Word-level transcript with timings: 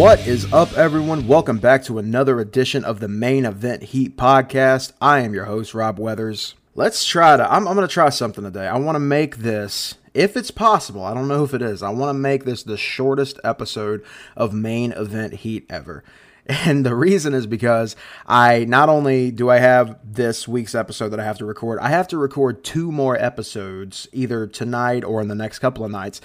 What 0.00 0.26
is 0.26 0.50
up, 0.50 0.78
everyone? 0.78 1.28
Welcome 1.28 1.58
back 1.58 1.84
to 1.84 1.98
another 1.98 2.40
edition 2.40 2.86
of 2.86 3.00
the 3.00 3.06
Main 3.06 3.44
Event 3.44 3.82
Heat 3.82 4.16
podcast. 4.16 4.92
I 4.98 5.20
am 5.20 5.34
your 5.34 5.44
host, 5.44 5.74
Rob 5.74 5.98
Weathers. 5.98 6.54
Let's 6.74 7.04
try 7.04 7.36
to, 7.36 7.44
I'm, 7.44 7.68
I'm 7.68 7.74
going 7.74 7.86
to 7.86 7.92
try 7.92 8.08
something 8.08 8.42
today. 8.42 8.66
I 8.66 8.78
want 8.78 8.96
to 8.96 9.00
make 9.00 9.36
this, 9.36 9.96
if 10.14 10.38
it's 10.38 10.50
possible, 10.50 11.04
I 11.04 11.12
don't 11.12 11.28
know 11.28 11.44
if 11.44 11.52
it 11.52 11.60
is, 11.60 11.82
I 11.82 11.90
want 11.90 12.08
to 12.08 12.18
make 12.18 12.46
this 12.46 12.62
the 12.62 12.78
shortest 12.78 13.38
episode 13.44 14.02
of 14.38 14.54
Main 14.54 14.92
Event 14.92 15.34
Heat 15.34 15.66
ever. 15.68 16.02
And 16.46 16.84
the 16.84 16.96
reason 16.96 17.34
is 17.34 17.46
because 17.46 17.94
I 18.26 18.64
not 18.64 18.88
only 18.88 19.30
do 19.30 19.50
I 19.50 19.58
have 19.58 19.98
this 20.02 20.48
week's 20.48 20.74
episode 20.74 21.10
that 21.10 21.20
I 21.20 21.24
have 21.24 21.38
to 21.38 21.44
record, 21.44 21.78
I 21.78 21.90
have 21.90 22.08
to 22.08 22.18
record 22.18 22.64
two 22.64 22.90
more 22.90 23.16
episodes 23.16 24.08
either 24.12 24.48
tonight 24.48 25.04
or 25.04 25.20
in 25.20 25.28
the 25.28 25.36
next 25.36 25.60
couple 25.60 25.84
of 25.84 25.92
nights 25.92 26.20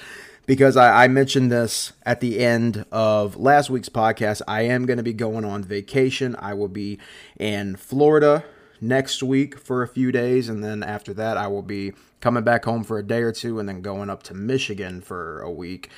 because 0.45 0.77
I, 0.77 1.05
I, 1.05 1.07
mentioned 1.07 1.51
this 1.51 1.93
at 2.03 2.19
the 2.19 2.39
end 2.39 2.85
of 2.91 3.35
last 3.35 3.69
week's 3.69 3.89
podcast. 3.89 4.41
I 4.47 4.63
am 4.63 4.85
going 4.85 4.97
to 4.97 5.03
be 5.03 5.13
going 5.13 5.45
on 5.45 5.63
vacation. 5.63 6.35
I 6.39 6.53
will 6.53 6.67
be 6.67 6.99
in 7.39 7.75
Florida 7.75 8.43
next 8.81 9.23
week 9.23 9.57
for 9.57 9.81
a 9.81 9.87
few 9.87 10.11
days, 10.11 10.49
and 10.49 10.63
then 10.63 10.83
after 10.83 11.13
that, 11.13 11.37
I 11.37 11.47
will 11.47 11.63
be 11.63 11.93
coming 12.21 12.43
back 12.43 12.65
home 12.65 12.83
for 12.83 12.97
a 12.97 13.05
day 13.05 13.21
or 13.21 13.31
two, 13.31 13.59
and 13.59 13.69
then 13.69 13.81
going 13.81 14.09
up 14.09 14.23
to 14.23 14.33
Michigan 14.33 14.99
for 15.01 15.41
a 15.41 15.51
week. 15.51 15.89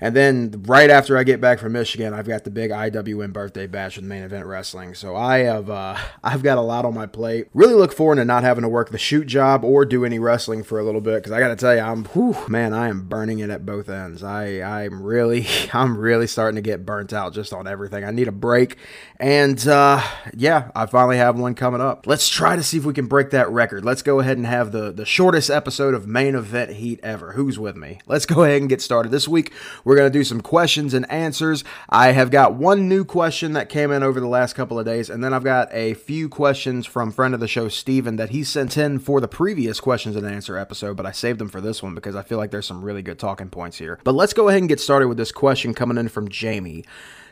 And 0.00 0.16
then 0.16 0.64
right 0.66 0.88
after 0.88 1.18
I 1.18 1.24
get 1.24 1.40
back 1.40 1.58
from 1.58 1.72
Michigan, 1.72 2.14
I've 2.14 2.26
got 2.26 2.44
the 2.44 2.50
big 2.50 2.70
IWN 2.70 3.32
birthday 3.32 3.66
bash 3.66 3.96
with 3.96 4.06
main 4.06 4.22
event 4.22 4.46
wrestling. 4.46 4.94
So 4.94 5.14
I 5.14 5.38
have 5.40 5.68
uh, 5.68 5.96
I've 6.22 6.42
got 6.42 6.56
a 6.56 6.62
lot 6.62 6.84
on 6.84 6.94
my 6.94 7.06
plate. 7.06 7.48
Really 7.52 7.74
look 7.74 7.92
forward 7.92 8.16
to 8.16 8.24
not 8.24 8.44
having 8.44 8.62
to 8.62 8.68
work 8.68 8.90
the 8.90 8.98
shoot 8.98 9.26
job 9.26 9.62
or 9.62 9.84
do 9.84 10.04
any 10.04 10.18
wrestling 10.18 10.62
for 10.62 10.78
a 10.78 10.84
little 10.84 11.00
bit 11.00 11.16
because 11.16 11.32
I 11.32 11.40
got 11.40 11.48
to 11.48 11.56
tell 11.56 11.74
you, 11.74 11.82
I'm 11.82 12.04
whew, 12.06 12.36
man, 12.48 12.72
I 12.72 12.88
am 12.88 13.06
burning 13.06 13.40
it 13.40 13.50
at 13.50 13.66
both 13.66 13.88
ends. 13.88 14.22
I 14.22 14.62
I'm 14.62 15.02
really 15.02 15.46
I'm 15.72 15.98
really 15.98 16.26
starting 16.26 16.56
to 16.56 16.62
get 16.62 16.86
burnt 16.86 17.12
out 17.12 17.34
just 17.34 17.52
on 17.52 17.66
everything. 17.66 18.04
I 18.04 18.10
need 18.10 18.28
a 18.28 18.32
break, 18.32 18.78
and 19.18 19.66
uh, 19.68 20.02
yeah, 20.34 20.70
I 20.74 20.86
finally 20.86 21.18
have 21.18 21.38
one 21.38 21.54
coming 21.54 21.82
up. 21.82 22.06
Let's 22.06 22.28
try 22.28 22.56
to 22.56 22.62
see 22.62 22.78
if 22.78 22.84
we 22.86 22.94
can 22.94 23.06
break 23.06 23.30
that 23.30 23.50
record. 23.50 23.84
Let's 23.84 24.02
go 24.02 24.20
ahead 24.20 24.38
and 24.38 24.46
have 24.46 24.72
the 24.72 24.92
the 24.92 25.04
shortest 25.04 25.50
episode 25.50 25.63
of 25.66 26.06
main 26.06 26.34
event 26.34 26.72
heat 26.72 27.00
ever. 27.02 27.32
Who's 27.32 27.58
with 27.58 27.76
me? 27.76 28.00
Let's 28.06 28.26
go 28.26 28.44
ahead 28.44 28.60
and 28.60 28.68
get 28.68 28.82
started. 28.82 29.10
This 29.10 29.26
week 29.26 29.52
we're 29.84 29.96
going 29.96 30.10
to 30.10 30.18
do 30.18 30.24
some 30.24 30.40
questions 30.40 30.94
and 30.94 31.10
answers. 31.10 31.64
I 31.88 32.12
have 32.12 32.30
got 32.30 32.54
one 32.54 32.88
new 32.88 33.04
question 33.04 33.54
that 33.54 33.68
came 33.68 33.90
in 33.90 34.02
over 34.02 34.20
the 34.20 34.28
last 34.28 34.54
couple 34.54 34.78
of 34.78 34.84
days, 34.84 35.10
and 35.10 35.24
then 35.24 35.32
I've 35.32 35.44
got 35.44 35.68
a 35.72 35.94
few 35.94 36.28
questions 36.28 36.86
from 36.86 37.10
friend 37.10 37.34
of 37.34 37.40
the 37.40 37.48
show, 37.48 37.68
Steven, 37.68 38.16
that 38.16 38.30
he 38.30 38.44
sent 38.44 38.76
in 38.76 38.98
for 38.98 39.20
the 39.20 39.28
previous 39.28 39.80
questions 39.80 40.16
and 40.16 40.26
answer 40.26 40.56
episode, 40.56 40.96
but 40.96 41.06
I 41.06 41.12
saved 41.12 41.38
them 41.38 41.48
for 41.48 41.60
this 41.60 41.82
one 41.82 41.94
because 41.94 42.16
I 42.16 42.22
feel 42.22 42.38
like 42.38 42.50
there's 42.50 42.66
some 42.66 42.84
really 42.84 43.02
good 43.02 43.18
talking 43.18 43.48
points 43.48 43.78
here. 43.78 43.98
But 44.04 44.14
let's 44.14 44.32
go 44.32 44.48
ahead 44.48 44.60
and 44.60 44.68
get 44.68 44.80
started 44.80 45.08
with 45.08 45.16
this 45.16 45.32
question 45.32 45.74
coming 45.74 45.98
in 45.98 46.08
from 46.08 46.28
Jamie. 46.28 46.84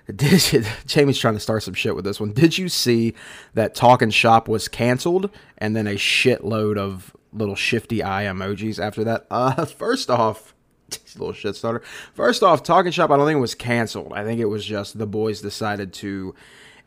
Did, 0.15 0.67
Jamie's 0.87 1.19
trying 1.19 1.35
to 1.35 1.41
start 1.41 1.63
some 1.63 1.75
shit 1.75 1.95
with 1.95 2.05
this 2.05 2.21
one. 2.21 2.33
Did 2.33 2.59
you 2.59 2.69
see 2.69 3.15
that 3.55 3.75
Talking 3.75 4.11
Shop 4.11 4.49
was 4.49 4.69
canceled 4.69 5.31
and 5.59 5.77
then 5.77 5.87
a 5.87 5.95
shitload 5.95 6.77
of 6.77 7.17
little 7.33 7.55
shifty 7.55 8.03
eye 8.03 8.25
emojis 8.25 8.79
after 8.79 9.05
that? 9.05 9.27
Uh, 9.31 9.65
first 9.67 10.11
off, 10.11 10.55
little 11.17 11.33
shit 11.33 11.57
starter. 11.57 11.83
First 12.15 12.43
off, 12.43 12.63
Talking 12.63 12.93
Shop, 12.93 13.11
I 13.11 13.17
don't 13.17 13.27
think 13.27 13.37
it 13.37 13.41
was 13.41 13.55
canceled. 13.55 14.13
I 14.13 14.25
think 14.25 14.41
it 14.41 14.47
was 14.47 14.65
just 14.65 14.99
the 14.99 15.07
boys 15.07 15.41
decided 15.41 15.93
to 15.95 16.35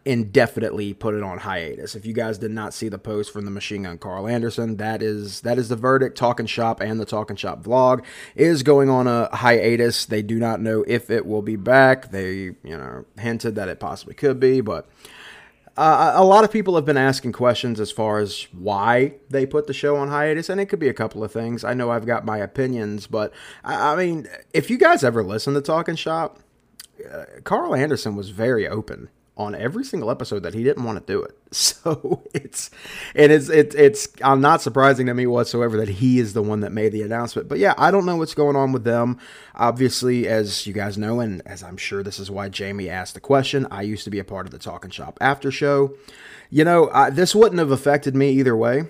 indefinitely 0.05 0.93
put 0.93 1.15
it 1.15 1.23
on 1.23 1.39
hiatus. 1.39 1.95
If 1.95 2.05
you 2.05 2.13
guys 2.13 2.37
did 2.37 2.51
not 2.51 2.73
see 2.73 2.89
the 2.89 2.99
post 2.99 3.33
from 3.33 3.45
the 3.45 3.51
Machine 3.51 3.83
Gun 3.83 3.97
Karl 3.97 4.27
Anderson, 4.27 4.77
that 4.77 5.01
is 5.01 5.41
that 5.41 5.57
is 5.57 5.67
the 5.69 5.75
verdict. 5.75 6.15
Talking 6.17 6.45
Shop 6.45 6.79
and 6.79 6.99
the 6.99 7.05
Talking 7.05 7.35
Shop 7.35 7.63
vlog 7.63 8.03
is 8.35 8.61
going 8.61 8.89
on 8.89 9.07
a 9.07 9.35
hiatus. 9.35 10.05
They 10.05 10.21
do 10.21 10.39
not 10.39 10.61
know 10.61 10.85
if 10.87 11.09
it 11.09 11.25
will 11.25 11.41
be 11.41 11.55
back. 11.55 12.11
They, 12.11 12.35
you 12.35 12.77
know, 12.77 13.05
hinted 13.17 13.55
that 13.55 13.67
it 13.67 13.79
possibly 13.79 14.13
could 14.13 14.39
be, 14.39 14.61
but 14.61 14.87
uh, 15.77 16.13
a 16.15 16.23
lot 16.23 16.43
of 16.45 16.51
people 16.51 16.75
have 16.75 16.85
been 16.85 16.97
asking 16.97 17.33
questions 17.33 17.79
as 17.79 17.91
far 17.91 18.19
as 18.19 18.47
why 18.53 19.15
they 19.29 19.45
put 19.45 19.67
the 19.67 19.73
show 19.73 19.97
on 19.97 20.07
hiatus, 20.07 20.49
and 20.49 20.61
it 20.61 20.67
could 20.67 20.79
be 20.79 20.87
a 20.87 20.93
couple 20.93 21.23
of 21.23 21.31
things. 21.31 21.63
I 21.63 21.73
know 21.73 21.89
I've 21.89 22.05
got 22.05 22.23
my 22.23 22.37
opinions, 22.37 23.07
but 23.07 23.33
I, 23.63 23.93
I 23.93 23.95
mean, 23.97 24.27
if 24.53 24.69
you 24.69 24.77
guys 24.77 25.03
ever 25.03 25.21
listen 25.23 25.53
to 25.55 25.61
Talking 25.61 25.95
Shop, 25.95 26.39
uh, 27.11 27.25
Karl 27.43 27.75
Anderson 27.75 28.15
was 28.15 28.29
very 28.29 28.67
open 28.67 29.09
on 29.37 29.53
every 29.53 29.83
single 29.83 30.09
episode 30.09 30.43
that 30.43 30.53
he 30.53 30.63
didn't 30.63 30.83
want 30.83 31.05
to 31.05 31.13
do 31.13 31.21
it. 31.21 31.37
So 31.55 32.23
it's 32.33 32.69
and 33.13 33.31
it 33.31 33.31
is 33.31 33.49
it, 33.49 33.73
it's 33.75 34.09
I'm 34.21 34.41
not 34.41 34.61
surprising 34.61 35.05
to 35.05 35.13
me 35.13 35.25
whatsoever 35.25 35.77
that 35.77 35.87
he 35.87 36.19
is 36.19 36.33
the 36.33 36.41
one 36.41 36.59
that 36.61 36.73
made 36.73 36.91
the 36.91 37.01
announcement. 37.01 37.47
But 37.47 37.59
yeah, 37.59 37.73
I 37.77 37.91
don't 37.91 38.05
know 38.05 38.17
what's 38.17 38.33
going 38.33 38.57
on 38.57 38.73
with 38.73 38.83
them. 38.83 39.19
Obviously, 39.53 40.27
as 40.27 40.67
you 40.67 40.73
guys 40.73 40.97
know, 40.97 41.21
and 41.21 41.41
as 41.45 41.63
I'm 41.63 41.77
sure 41.77 42.03
this 42.03 42.19
is 42.19 42.29
why 42.29 42.49
Jamie 42.49 42.89
asked 42.89 43.13
the 43.13 43.21
question, 43.21 43.67
I 43.71 43.83
used 43.83 44.03
to 44.03 44.09
be 44.09 44.19
a 44.19 44.25
part 44.25 44.45
of 44.47 44.51
the 44.51 44.59
Talking 44.59 44.91
Shop 44.91 45.17
after 45.21 45.49
show. 45.49 45.95
You 46.49 46.65
know, 46.65 46.89
I, 46.91 47.09
this 47.09 47.33
wouldn't 47.33 47.59
have 47.59 47.71
affected 47.71 48.15
me 48.15 48.31
either 48.31 48.55
way. 48.55 48.85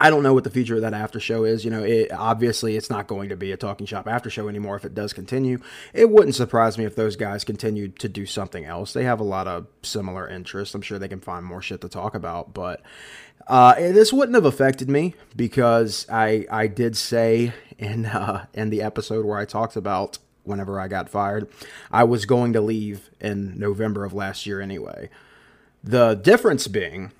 I 0.00 0.08
don't 0.08 0.22
know 0.22 0.32
what 0.32 0.44
the 0.44 0.50
future 0.50 0.76
of 0.76 0.80
that 0.80 0.94
after 0.94 1.20
show 1.20 1.44
is. 1.44 1.64
You 1.64 1.70
know, 1.70 1.84
it, 1.84 2.10
obviously 2.10 2.74
it's 2.76 2.88
not 2.88 3.06
going 3.06 3.28
to 3.28 3.36
be 3.36 3.52
a 3.52 3.56
talking 3.58 3.86
shop 3.86 4.08
after 4.08 4.30
show 4.30 4.48
anymore 4.48 4.76
if 4.76 4.86
it 4.86 4.94
does 4.94 5.12
continue. 5.12 5.60
It 5.92 6.08
wouldn't 6.08 6.34
surprise 6.34 6.78
me 6.78 6.86
if 6.86 6.96
those 6.96 7.16
guys 7.16 7.44
continued 7.44 7.98
to 7.98 8.08
do 8.08 8.24
something 8.24 8.64
else. 8.64 8.94
They 8.94 9.04
have 9.04 9.20
a 9.20 9.24
lot 9.24 9.46
of 9.46 9.66
similar 9.82 10.26
interests. 10.26 10.74
I'm 10.74 10.80
sure 10.80 10.98
they 10.98 11.08
can 11.08 11.20
find 11.20 11.44
more 11.44 11.60
shit 11.60 11.82
to 11.82 11.88
talk 11.88 12.14
about, 12.14 12.54
but 12.54 12.80
uh, 13.46 13.74
this 13.74 14.12
wouldn't 14.12 14.36
have 14.36 14.46
affected 14.46 14.88
me 14.88 15.14
because 15.36 16.06
I 16.10 16.46
I 16.50 16.66
did 16.66 16.96
say 16.96 17.52
in 17.78 18.06
uh, 18.06 18.46
in 18.54 18.70
the 18.70 18.80
episode 18.80 19.26
where 19.26 19.38
I 19.38 19.44
talked 19.44 19.76
about 19.76 20.18
whenever 20.44 20.80
I 20.80 20.88
got 20.88 21.10
fired, 21.10 21.48
I 21.90 22.04
was 22.04 22.24
going 22.24 22.54
to 22.54 22.60
leave 22.60 23.10
in 23.20 23.58
November 23.58 24.04
of 24.04 24.14
last 24.14 24.46
year 24.46 24.60
anyway. 24.60 25.10
The 25.82 26.14
difference 26.14 26.68
being 26.68 27.12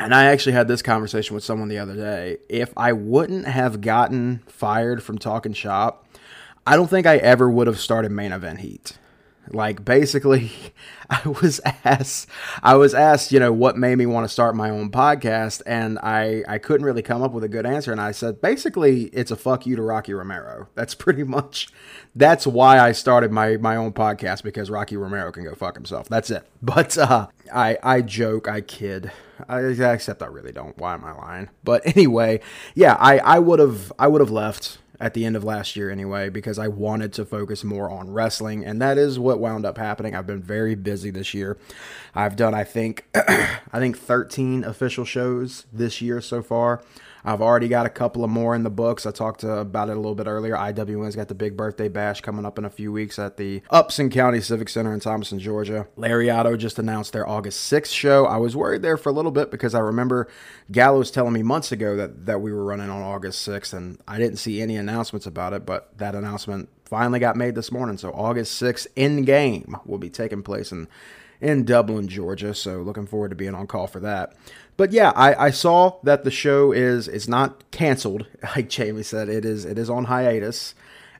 and 0.00 0.14
I 0.14 0.24
actually 0.24 0.52
had 0.52 0.66
this 0.66 0.80
conversation 0.80 1.34
with 1.34 1.44
someone 1.44 1.68
the 1.68 1.78
other 1.78 1.94
day. 1.94 2.38
If 2.48 2.72
I 2.76 2.92
wouldn't 2.92 3.46
have 3.46 3.82
gotten 3.82 4.42
fired 4.46 5.02
from 5.02 5.18
Talking 5.18 5.52
Shop, 5.52 6.06
I 6.66 6.76
don't 6.76 6.88
think 6.88 7.06
I 7.06 7.18
ever 7.18 7.50
would 7.50 7.66
have 7.66 7.78
started 7.78 8.10
Main 8.10 8.32
Event 8.32 8.60
Heat. 8.60 8.98
Like 9.48 9.84
basically, 9.84 10.52
I 11.10 11.26
was 11.28 11.60
asked, 11.84 12.28
I 12.62 12.74
was 12.76 12.94
asked, 12.94 13.32
you 13.32 13.40
know, 13.40 13.52
what 13.52 13.76
made 13.76 13.96
me 13.96 14.06
want 14.06 14.24
to 14.24 14.28
start 14.28 14.54
my 14.54 14.70
own 14.70 14.90
podcast, 14.90 15.62
and 15.66 15.98
I 15.98 16.44
I 16.46 16.58
couldn't 16.58 16.86
really 16.86 17.02
come 17.02 17.22
up 17.22 17.32
with 17.32 17.42
a 17.44 17.48
good 17.48 17.66
answer, 17.66 17.90
and 17.90 18.00
I 18.00 18.12
said 18.12 18.40
basically 18.40 19.04
it's 19.06 19.30
a 19.30 19.36
fuck 19.36 19.66
you 19.66 19.76
to 19.76 19.82
Rocky 19.82 20.14
Romero. 20.14 20.68
That's 20.74 20.94
pretty 20.94 21.24
much, 21.24 21.68
that's 22.14 22.46
why 22.46 22.78
I 22.78 22.92
started 22.92 23.32
my 23.32 23.56
my 23.56 23.76
own 23.76 23.92
podcast 23.92 24.42
because 24.42 24.70
Rocky 24.70 24.96
Romero 24.96 25.32
can 25.32 25.44
go 25.44 25.54
fuck 25.54 25.74
himself. 25.74 26.08
That's 26.08 26.30
it. 26.30 26.46
But 26.62 26.96
uh, 26.98 27.28
I 27.52 27.78
I 27.82 28.02
joke, 28.02 28.46
I 28.46 28.60
kid, 28.60 29.10
I, 29.48 29.60
except 29.60 30.22
I 30.22 30.26
really 30.26 30.52
don't. 30.52 30.76
Why 30.78 30.94
am 30.94 31.04
I 31.04 31.12
lying? 31.12 31.48
But 31.64 31.82
anyway, 31.86 32.40
yeah, 32.74 32.96
I 33.00 33.18
I 33.18 33.38
would 33.38 33.58
have 33.58 33.92
I 33.98 34.06
would 34.06 34.20
have 34.20 34.30
left 34.30 34.78
at 35.00 35.14
the 35.14 35.24
end 35.24 35.34
of 35.34 35.42
last 35.42 35.76
year 35.76 35.90
anyway 35.90 36.28
because 36.28 36.58
I 36.58 36.68
wanted 36.68 37.12
to 37.14 37.24
focus 37.24 37.64
more 37.64 37.90
on 37.90 38.12
wrestling 38.12 38.64
and 38.64 38.80
that 38.82 38.98
is 38.98 39.18
what 39.18 39.40
wound 39.40 39.64
up 39.64 39.78
happening. 39.78 40.14
I've 40.14 40.26
been 40.26 40.42
very 40.42 40.74
busy 40.74 41.10
this 41.10 41.32
year. 41.32 41.56
I've 42.14 42.36
done 42.36 42.54
I 42.54 42.64
think 42.64 43.06
I 43.14 43.78
think 43.78 43.96
13 43.98 44.64
official 44.64 45.04
shows 45.04 45.66
this 45.72 46.00
year 46.00 46.20
so 46.20 46.42
far. 46.42 46.82
I've 47.24 47.40
already 47.40 47.68
got 47.68 47.86
a 47.86 47.90
couple 47.90 48.24
of 48.24 48.30
more 48.30 48.54
in 48.54 48.62
the 48.62 48.70
books. 48.70 49.06
I 49.06 49.10
talked 49.10 49.44
about 49.44 49.88
it 49.88 49.92
a 49.92 50.00
little 50.00 50.14
bit 50.14 50.26
earlier. 50.26 50.54
IWN's 50.56 51.16
got 51.16 51.28
the 51.28 51.34
big 51.34 51.56
birthday 51.56 51.88
bash 51.88 52.20
coming 52.20 52.46
up 52.46 52.58
in 52.58 52.64
a 52.64 52.70
few 52.70 52.92
weeks 52.92 53.18
at 53.18 53.36
the 53.36 53.62
Upson 53.70 54.10
County 54.10 54.40
Civic 54.40 54.68
Center 54.68 54.92
in 54.94 55.00
Thomaston, 55.00 55.38
Georgia. 55.38 55.86
Lariato 55.96 56.56
just 56.56 56.78
announced 56.78 57.12
their 57.12 57.28
August 57.28 57.70
6th 57.70 57.92
show. 57.92 58.26
I 58.26 58.36
was 58.38 58.56
worried 58.56 58.82
there 58.82 58.96
for 58.96 59.10
a 59.10 59.12
little 59.12 59.30
bit 59.30 59.50
because 59.50 59.74
I 59.74 59.80
remember 59.80 60.28
Gallows 60.72 61.10
telling 61.10 61.32
me 61.32 61.42
months 61.42 61.72
ago 61.72 61.96
that, 61.96 62.26
that 62.26 62.40
we 62.40 62.52
were 62.52 62.64
running 62.64 62.90
on 62.90 63.02
August 63.02 63.46
6th, 63.46 63.72
and 63.72 64.00
I 64.08 64.18
didn't 64.18 64.38
see 64.38 64.60
any 64.62 64.76
announcements 64.76 65.26
about 65.26 65.52
it, 65.52 65.66
but 65.66 65.96
that 65.98 66.14
announcement 66.14 66.68
finally 66.84 67.20
got 67.20 67.36
made 67.36 67.54
this 67.54 67.70
morning. 67.70 67.96
So 67.98 68.10
August 68.10 68.60
6th 68.60 68.86
in 68.96 69.24
game 69.24 69.76
will 69.84 69.98
be 69.98 70.10
taking 70.10 70.42
place 70.42 70.72
in 70.72 70.88
in 71.40 71.64
Dublin, 71.64 72.08
Georgia. 72.08 72.54
So 72.54 72.82
looking 72.82 73.06
forward 73.06 73.30
to 73.30 73.36
being 73.36 73.54
on 73.54 73.66
call 73.66 73.86
for 73.86 74.00
that. 74.00 74.34
But 74.76 74.92
yeah, 74.92 75.12
I, 75.14 75.46
I 75.46 75.50
saw 75.50 75.98
that 76.04 76.24
the 76.24 76.30
show 76.30 76.72
is 76.72 77.08
is 77.08 77.28
not 77.28 77.70
canceled, 77.70 78.26
like 78.56 78.68
Jamie 78.68 79.02
said. 79.02 79.28
It 79.28 79.44
is 79.44 79.64
it 79.64 79.78
is 79.78 79.90
on 79.90 80.04
hiatus. 80.04 80.74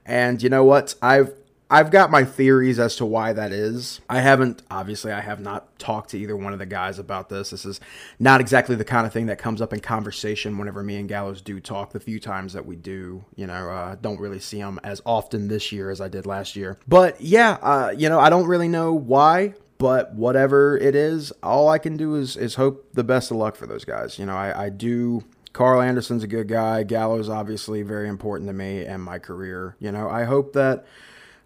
And 0.06 0.42
you 0.42 0.48
know 0.48 0.64
what? 0.64 0.94
I've 1.02 1.34
I've 1.72 1.92
got 1.92 2.10
my 2.10 2.24
theories 2.24 2.80
as 2.80 2.96
to 2.96 3.06
why 3.06 3.32
that 3.32 3.52
is. 3.52 4.00
I 4.10 4.18
haven't, 4.18 4.62
obviously, 4.72 5.12
I 5.12 5.20
have 5.20 5.38
not 5.38 5.78
talked 5.78 6.10
to 6.10 6.18
either 6.18 6.36
one 6.36 6.52
of 6.52 6.58
the 6.58 6.66
guys 6.66 6.98
about 6.98 7.28
this. 7.28 7.50
This 7.50 7.64
is 7.64 7.80
not 8.18 8.40
exactly 8.40 8.74
the 8.74 8.84
kind 8.84 9.06
of 9.06 9.12
thing 9.12 9.26
that 9.26 9.38
comes 9.38 9.62
up 9.62 9.72
in 9.72 9.78
conversation 9.78 10.58
whenever 10.58 10.82
me 10.82 10.96
and 10.96 11.08
Gallows 11.08 11.40
do 11.40 11.60
talk. 11.60 11.92
The 11.92 12.00
few 12.00 12.18
times 12.18 12.54
that 12.54 12.66
we 12.66 12.74
do, 12.74 13.24
you 13.36 13.46
know, 13.46 13.70
uh, 13.70 13.94
don't 13.94 14.18
really 14.18 14.40
see 14.40 14.58
them 14.58 14.80
as 14.82 15.00
often 15.06 15.46
this 15.46 15.70
year 15.70 15.90
as 15.90 16.00
I 16.00 16.08
did 16.08 16.26
last 16.26 16.56
year. 16.56 16.76
But 16.88 17.20
yeah, 17.20 17.52
uh, 17.62 17.94
you 17.96 18.08
know, 18.08 18.18
I 18.18 18.30
don't 18.30 18.48
really 18.48 18.68
know 18.68 18.92
why, 18.92 19.54
but 19.80 20.12
whatever 20.14 20.76
it 20.76 20.94
is, 20.94 21.32
all 21.42 21.70
I 21.70 21.78
can 21.78 21.96
do 21.96 22.14
is 22.14 22.36
is 22.36 22.56
hope 22.56 22.92
the 22.92 23.02
best 23.02 23.30
of 23.30 23.38
luck 23.38 23.56
for 23.56 23.66
those 23.66 23.86
guys. 23.86 24.18
You 24.18 24.26
know, 24.26 24.36
I, 24.36 24.66
I 24.66 24.68
do. 24.68 25.24
Karl 25.54 25.80
Anderson's 25.80 26.22
a 26.22 26.28
good 26.28 26.48
guy. 26.48 26.82
Gallows 26.82 27.30
obviously 27.30 27.80
very 27.82 28.06
important 28.06 28.48
to 28.50 28.52
me 28.52 28.84
and 28.84 29.02
my 29.02 29.18
career. 29.18 29.74
You 29.80 29.90
know, 29.90 30.08
I 30.08 30.24
hope 30.24 30.52
that 30.52 30.84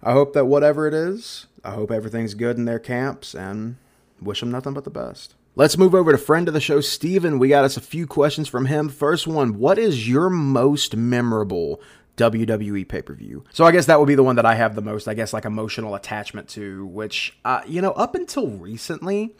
I 0.02 0.12
hope 0.12 0.32
that 0.32 0.46
whatever 0.46 0.88
it 0.88 0.94
is, 0.94 1.46
I 1.62 1.70
hope 1.70 1.92
everything's 1.92 2.34
good 2.34 2.56
in 2.56 2.64
their 2.64 2.80
camps 2.80 3.34
and 3.34 3.76
wish 4.20 4.40
them 4.40 4.50
nothing 4.50 4.74
but 4.74 4.82
the 4.82 4.90
best. 4.90 5.36
Let's 5.54 5.78
move 5.78 5.94
over 5.94 6.10
to 6.10 6.18
friend 6.18 6.48
of 6.48 6.54
the 6.54 6.60
show, 6.60 6.80
Steven. 6.80 7.38
We 7.38 7.48
got 7.48 7.64
us 7.64 7.76
a 7.76 7.80
few 7.80 8.08
questions 8.08 8.48
from 8.48 8.66
him. 8.66 8.88
First 8.88 9.28
one 9.28 9.60
What 9.60 9.78
is 9.78 10.08
your 10.08 10.28
most 10.28 10.96
memorable 10.96 11.80
WWE 12.16 12.86
pay 12.88 13.02
per 13.02 13.14
view? 13.14 13.44
So 13.52 13.64
I 13.64 13.72
guess 13.72 13.86
that 13.86 13.98
would 13.98 14.06
be 14.06 14.14
the 14.14 14.22
one 14.22 14.36
that 14.36 14.46
I 14.46 14.54
have 14.54 14.74
the 14.74 14.82
most, 14.82 15.08
I 15.08 15.14
guess, 15.14 15.32
like 15.32 15.44
emotional 15.44 15.94
attachment 15.94 16.48
to, 16.50 16.86
which, 16.86 17.36
uh, 17.44 17.62
you 17.66 17.80
know, 17.80 17.92
up 17.92 18.14
until 18.14 18.48
recently, 18.48 19.34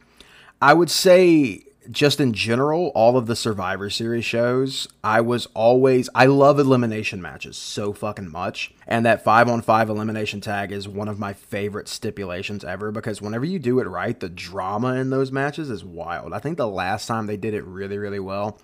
I 0.61 0.75
would 0.75 0.91
say 0.91 1.65
just 1.91 2.21
in 2.21 2.32
general, 2.32 2.88
all 2.94 3.17
of 3.17 3.26
the 3.26 3.37
Survivor 3.37 3.91
Series 3.91 4.25
shows, 4.25 4.88
I 5.03 5.21
was 5.21 5.47
always 5.55 6.09
I 6.15 6.26
love 6.26 6.59
elimination 6.59 7.21
matches 7.21 7.56
so 7.56 7.93
fucking 7.93 8.31
much. 8.31 8.73
And 8.87 9.05
that 9.06 9.25
5 9.25 9.49
on 9.49 9.62
5 9.62 9.91
elimination 9.91 10.41
tag 10.41 10.73
is 10.73 10.88
one 10.88 11.09
of 11.09 11.19
my 11.19 11.32
favorite 11.32 11.88
stipulations 11.88 12.65
ever 12.65 12.91
because 12.91 13.23
whenever 13.23 13.44
you 13.44 13.59
do 13.59 13.81
it 13.81 13.87
right, 13.87 14.19
the 14.19 14.29
drama 14.29 14.94
in 14.94 15.11
those 15.11 15.32
matches 15.32 15.71
is 15.71 15.85
wild. 15.85 16.32
I 16.32 16.38
think 16.38 16.56
the 16.56 16.69
last 16.69 17.06
time 17.06 17.26
they 17.26 17.37
did 17.37 17.55
it 17.55 17.65
really 17.65 17.99
really 17.99 18.21
well 18.21 18.59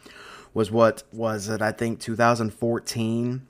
was 0.52 0.70
what 0.70 1.02
was 1.12 1.48
it? 1.48 1.62
I 1.62 1.72
think 1.72 2.00
2014 2.00 3.46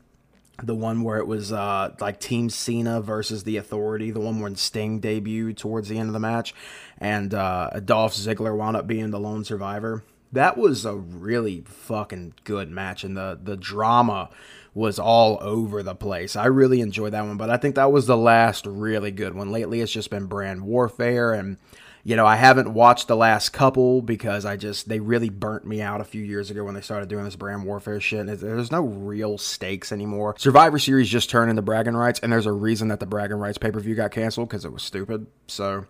the 0.63 0.75
one 0.75 1.03
where 1.03 1.19
it 1.19 1.27
was 1.27 1.53
uh, 1.53 1.95
like 2.01 2.21
Team 2.21 2.51
Cena 2.51 3.01
versus 3.01 3.45
the 3.45 3.57
Authority, 3.57 4.11
the 4.11 4.21
one 4.21 4.41
when 4.41 4.57
Sting 4.57 5.01
debuted 5.01 5.57
towards 5.57 5.89
the 5.89 5.99
end 5.99 6.09
of 6.09 6.13
the 6.13 6.21
match, 6.21 6.55
and 6.99 7.33
uh, 7.35 7.71
Dolph 7.85 8.15
Ziggler 8.15 8.57
wound 8.57 8.77
up 8.77 8.87
being 8.87 9.11
the 9.11 9.21
lone 9.21 9.45
survivor. 9.45 10.05
That 10.33 10.57
was 10.57 10.85
a 10.85 10.95
really 10.95 11.63
fucking 11.67 12.35
good 12.45 12.71
match, 12.71 13.05
and 13.05 13.17
the 13.17 13.39
the 13.43 13.57
drama 13.57 14.31
was 14.73 14.99
all 14.99 15.39
over 15.41 15.83
the 15.83 15.95
place. 15.95 16.37
I 16.37 16.47
really 16.47 16.81
enjoyed 16.81 17.13
that 17.13 17.27
one, 17.27 17.37
but 17.37 17.51
I 17.51 17.57
think 17.57 17.75
that 17.75 17.91
was 17.91 18.07
the 18.07 18.17
last 18.17 18.67
really 18.67 19.11
good 19.11 19.35
one. 19.35 19.51
Lately, 19.51 19.81
it's 19.81 19.93
just 19.93 20.11
been 20.11 20.27
brand 20.27 20.63
warfare 20.63 21.33
and 21.33 21.57
you 22.03 22.17
know, 22.17 22.27
I 22.27 22.37
haven't 22.37 22.73
watched 22.73 23.09
the 23.09 23.17
last 23.17 23.51
couple 23.51 24.01
because 24.01 24.45
I 24.45 24.57
just 24.57 24.89
they 24.89 25.01
really 25.01 25.29
burnt 25.29 25.67
me 25.67 25.83
out 25.83 26.01
a 26.01 26.05
few 26.05 26.23
years 26.23 26.51
ago 26.51 26.65
when 26.65 26.75
they 26.75 26.81
started 26.81 27.09
doing 27.09 27.25
this 27.25 27.37
brand 27.37 27.65
warfare 27.65 28.01
shit. 28.01 28.21
And 28.21 28.29
there's 28.29 28.71
no 28.71 28.83
real 28.83 29.37
stakes 29.37 29.93
anymore. 29.93 30.35
Survivor 30.39 30.79
Series 30.79 31.09
just 31.09 31.29
turned 31.29 31.51
into 31.51 31.63
bragging 31.63 31.97
rights, 31.97 32.21
and 32.21 32.33
there's 32.33 32.47
a 32.47 32.53
reason 32.53 32.89
that 32.89 33.01
the 33.01 33.07
bragging 33.07 33.37
rights 33.37 33.59
pay 33.59 33.71
per 33.71 33.81
view 33.81 33.95
got 33.95 34.13
canceled 34.13 34.49
because 34.49 34.65
it 34.65 34.73
was 34.73 34.83
stupid. 34.83 35.27
So, 35.47 35.87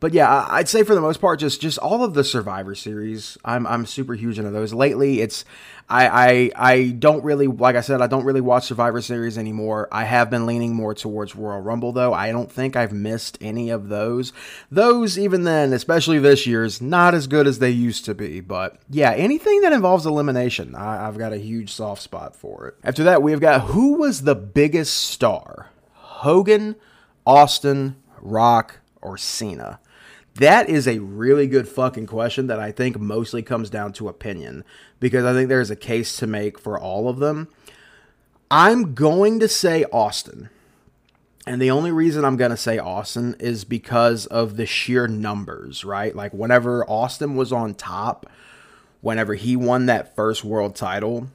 but 0.00 0.12
yeah, 0.12 0.46
I'd 0.50 0.68
say 0.68 0.82
for 0.82 0.94
the 0.94 1.00
most 1.00 1.20
part, 1.20 1.40
just 1.40 1.60
just 1.60 1.78
all 1.78 2.04
of 2.04 2.14
the 2.14 2.24
Survivor 2.24 2.74
Series, 2.74 3.38
I'm 3.44 3.66
I'm 3.66 3.86
super 3.86 4.14
huge 4.14 4.38
into 4.38 4.50
those. 4.50 4.74
Lately, 4.74 5.20
it's 5.20 5.44
I, 5.88 6.08
I 6.08 6.50
I 6.72 6.90
don't 6.90 7.24
really 7.24 7.46
like 7.46 7.76
I 7.76 7.80
said 7.80 8.00
I 8.00 8.06
don't 8.06 8.24
really 8.24 8.40
watch 8.40 8.64
Survivor 8.64 9.00
Series 9.00 9.38
anymore. 9.38 9.88
I 9.92 10.04
have 10.04 10.30
been 10.30 10.46
leaning 10.46 10.74
more 10.74 10.94
towards 10.94 11.36
Royal 11.36 11.60
Rumble 11.60 11.92
though. 11.92 12.12
I 12.12 12.32
don't 12.32 12.50
think 12.50 12.74
I've 12.74 12.92
missed 12.92 13.38
any 13.40 13.70
of 13.70 13.88
those. 13.88 14.32
Those 14.70 15.18
even 15.18 15.44
then, 15.44 15.53
especially 15.72 16.18
this 16.18 16.46
year, 16.46 16.64
is 16.64 16.80
not 16.80 17.14
as 17.14 17.26
good 17.26 17.46
as 17.46 17.58
they 17.58 17.70
used 17.70 18.04
to 18.06 18.14
be. 18.14 18.40
But 18.40 18.78
yeah, 18.90 19.12
anything 19.12 19.60
that 19.60 19.72
involves 19.72 20.06
elimination, 20.06 20.74
I, 20.74 21.06
I've 21.06 21.18
got 21.18 21.32
a 21.32 21.38
huge 21.38 21.72
soft 21.72 22.02
spot 22.02 22.34
for 22.34 22.68
it. 22.68 22.74
After 22.82 23.04
that, 23.04 23.22
we've 23.22 23.40
got 23.40 23.62
who 23.62 23.94
was 23.94 24.22
the 24.22 24.34
biggest 24.34 24.94
star? 24.94 25.70
Hogan, 25.92 26.76
Austin, 27.26 27.96
Rock, 28.20 28.80
or 29.00 29.16
Cena? 29.16 29.80
That 30.36 30.68
is 30.68 30.88
a 30.88 30.98
really 30.98 31.46
good 31.46 31.68
fucking 31.68 32.06
question 32.06 32.48
that 32.48 32.58
I 32.58 32.72
think 32.72 32.98
mostly 32.98 33.42
comes 33.42 33.70
down 33.70 33.92
to 33.94 34.08
opinion 34.08 34.64
because 34.98 35.24
I 35.24 35.32
think 35.32 35.48
there's 35.48 35.70
a 35.70 35.76
case 35.76 36.16
to 36.16 36.26
make 36.26 36.58
for 36.58 36.78
all 36.78 37.08
of 37.08 37.18
them. 37.18 37.48
I'm 38.50 38.94
going 38.94 39.38
to 39.40 39.48
say 39.48 39.84
Austin. 39.92 40.50
And 41.46 41.60
the 41.60 41.70
only 41.70 41.92
reason 41.92 42.24
I'm 42.24 42.36
going 42.36 42.50
to 42.50 42.56
say 42.56 42.78
Austin 42.78 43.36
is 43.38 43.64
because 43.64 44.26
of 44.26 44.56
the 44.56 44.64
sheer 44.66 45.06
numbers, 45.06 45.84
right? 45.84 46.14
Like 46.16 46.32
whenever 46.32 46.88
Austin 46.88 47.36
was 47.36 47.52
on 47.52 47.74
top, 47.74 48.26
whenever 49.02 49.34
he 49.34 49.54
won 49.54 49.86
that 49.86 50.16
first 50.16 50.42
world 50.42 50.74
title, 50.74 51.28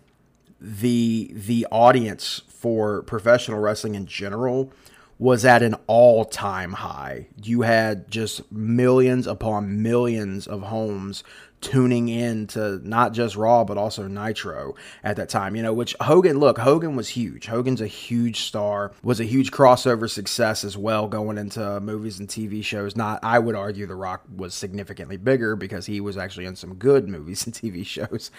the 0.59 1.31
the 1.33 1.67
audience 1.71 2.41
for 2.47 3.03
professional 3.03 3.59
wrestling 3.59 3.95
in 3.95 4.07
general 4.07 4.73
was 5.19 5.45
at 5.45 5.61
an 5.61 5.75
all 5.85 6.25
time 6.25 6.73
high. 6.73 7.27
You 7.41 7.61
had 7.61 8.09
just 8.09 8.51
millions 8.51 9.27
upon 9.27 9.83
millions 9.83 10.47
of 10.47 10.63
homes 10.63 11.23
tuning 11.61 12.09
in 12.09 12.47
to 12.47 12.79
not 12.87 13.13
just 13.13 13.35
Raw, 13.35 13.63
but 13.63 13.77
also 13.77 14.07
Nitro 14.07 14.75
at 15.03 15.17
that 15.17 15.29
time, 15.29 15.55
you 15.55 15.63
know, 15.63 15.73
which 15.73 15.95
Hogan, 16.01 16.39
look, 16.39 16.57
Hogan 16.57 16.95
was 16.95 17.09
huge. 17.09 17.47
Hogan's 17.47 17.81
a 17.81 17.87
huge 17.87 18.41
star, 18.41 18.91
was 19.03 19.19
a 19.19 19.25
huge 19.25 19.51
crossover 19.51 20.09
success 20.09 20.63
as 20.63 20.77
well, 20.77 21.07
going 21.07 21.37
into 21.37 21.79
movies 21.79 22.19
and 22.19 22.27
TV 22.27 22.63
shows. 22.63 22.95
Not, 22.95 23.19
I 23.23 23.39
would 23.39 23.55
argue 23.55 23.85
The 23.85 23.95
Rock 23.95 24.23
was 24.33 24.53
significantly 24.53 25.17
bigger 25.17 25.55
because 25.55 25.85
he 25.85 26.01
was 26.01 26.17
actually 26.17 26.45
in 26.45 26.55
some 26.55 26.75
good 26.75 27.07
movies 27.07 27.45
and 27.45 27.53
TV 27.53 27.85
shows. 27.85 28.31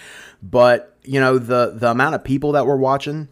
But, 0.42 0.96
you 1.02 1.20
know, 1.20 1.38
the, 1.38 1.72
the 1.74 1.90
amount 1.90 2.14
of 2.14 2.24
people 2.24 2.52
that 2.52 2.66
were 2.66 2.76
watching, 2.76 3.28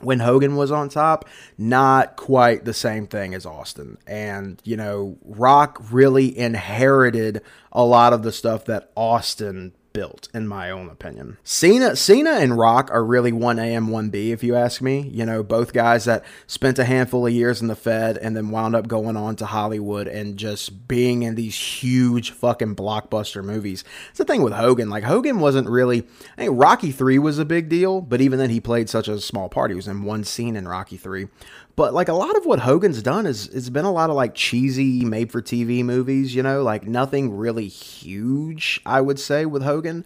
when 0.00 0.20
Hogan 0.20 0.56
was 0.56 0.70
on 0.70 0.88
top, 0.88 1.28
not 1.56 2.16
quite 2.16 2.64
the 2.64 2.74
same 2.74 3.06
thing 3.06 3.34
as 3.34 3.46
Austin. 3.46 3.98
And, 4.06 4.60
you 4.64 4.76
know, 4.76 5.18
Rock 5.24 5.80
really 5.90 6.36
inherited 6.36 7.42
a 7.72 7.84
lot 7.84 8.12
of 8.12 8.22
the 8.22 8.32
stuff 8.32 8.64
that 8.66 8.90
Austin 8.96 9.72
built, 9.92 10.28
in 10.32 10.46
my 10.46 10.70
own 10.70 10.88
opinion. 10.88 11.38
Cena, 11.42 11.96
Cena 11.96 12.32
and 12.32 12.56
Rock 12.56 12.90
are 12.92 13.04
really 13.04 13.32
one 13.32 13.58
A 13.58 13.74
and 13.74 13.90
one 13.90 14.10
B, 14.10 14.32
if 14.32 14.42
you 14.42 14.54
ask 14.54 14.80
me. 14.80 15.08
You 15.12 15.26
know, 15.26 15.42
both 15.42 15.72
guys 15.72 16.04
that 16.04 16.24
spent 16.46 16.78
a 16.78 16.84
handful 16.84 17.26
of 17.26 17.32
years 17.32 17.60
in 17.60 17.68
the 17.68 17.76
Fed 17.76 18.16
and 18.18 18.36
then 18.36 18.50
wound 18.50 18.74
up 18.74 18.88
going 18.88 19.16
on 19.16 19.36
to 19.36 19.46
Hollywood 19.46 20.06
and 20.06 20.36
just 20.36 20.88
being 20.88 21.22
in 21.22 21.34
these 21.34 21.56
huge 21.56 22.30
fucking 22.30 22.76
blockbuster 22.76 23.44
movies. 23.44 23.84
It's 24.10 24.18
the 24.18 24.24
thing 24.24 24.42
with 24.42 24.52
Hogan. 24.52 24.90
Like 24.90 25.04
Hogan 25.04 25.40
wasn't 25.40 25.68
really. 25.68 26.06
I 26.36 26.42
think 26.42 26.60
Rocky 26.60 26.92
Three 26.92 27.18
was 27.18 27.38
a 27.38 27.44
big 27.44 27.68
deal, 27.68 28.00
but 28.00 28.20
even 28.20 28.38
then 28.38 28.50
he 28.50 28.60
played 28.60 28.88
such 28.88 29.08
a 29.08 29.20
small 29.20 29.48
part. 29.48 29.70
He 29.70 29.76
was 29.76 29.88
in 29.88 30.02
one 30.02 30.24
scene 30.24 30.56
in 30.56 30.68
Rocky 30.68 30.96
Three. 30.96 31.28
But 31.76 31.94
like 31.94 32.08
a 32.08 32.14
lot 32.14 32.36
of 32.36 32.44
what 32.46 32.60
Hogan's 32.60 33.02
done 33.02 33.26
is 33.26 33.48
it's 33.48 33.70
been 33.70 33.84
a 33.84 33.92
lot 33.92 34.10
of 34.10 34.16
like 34.16 34.34
cheesy 34.34 35.04
made 35.04 35.32
for 35.32 35.40
TV 35.40 35.84
movies, 35.84 36.34
you 36.34 36.42
know, 36.42 36.62
like 36.62 36.86
nothing 36.86 37.36
really 37.36 37.68
huge, 37.68 38.80
I 38.84 39.00
would 39.00 39.18
say, 39.18 39.46
with 39.46 39.62
Hogan. 39.62 40.04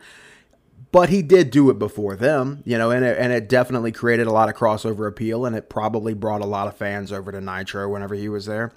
But 0.92 1.08
he 1.08 1.22
did 1.22 1.50
do 1.50 1.70
it 1.70 1.78
before 1.78 2.14
them, 2.14 2.62
you 2.64 2.78
know, 2.78 2.92
and 2.92 3.04
it, 3.04 3.18
and 3.18 3.32
it 3.32 3.48
definitely 3.48 3.90
created 3.90 4.28
a 4.28 4.32
lot 4.32 4.48
of 4.48 4.54
crossover 4.54 5.08
appeal, 5.08 5.44
and 5.44 5.56
it 5.56 5.68
probably 5.68 6.14
brought 6.14 6.40
a 6.40 6.46
lot 6.46 6.68
of 6.68 6.76
fans 6.76 7.10
over 7.10 7.32
to 7.32 7.40
Nitro 7.40 7.88
whenever 7.88 8.14
he 8.14 8.28
was 8.28 8.46
there. 8.46 8.72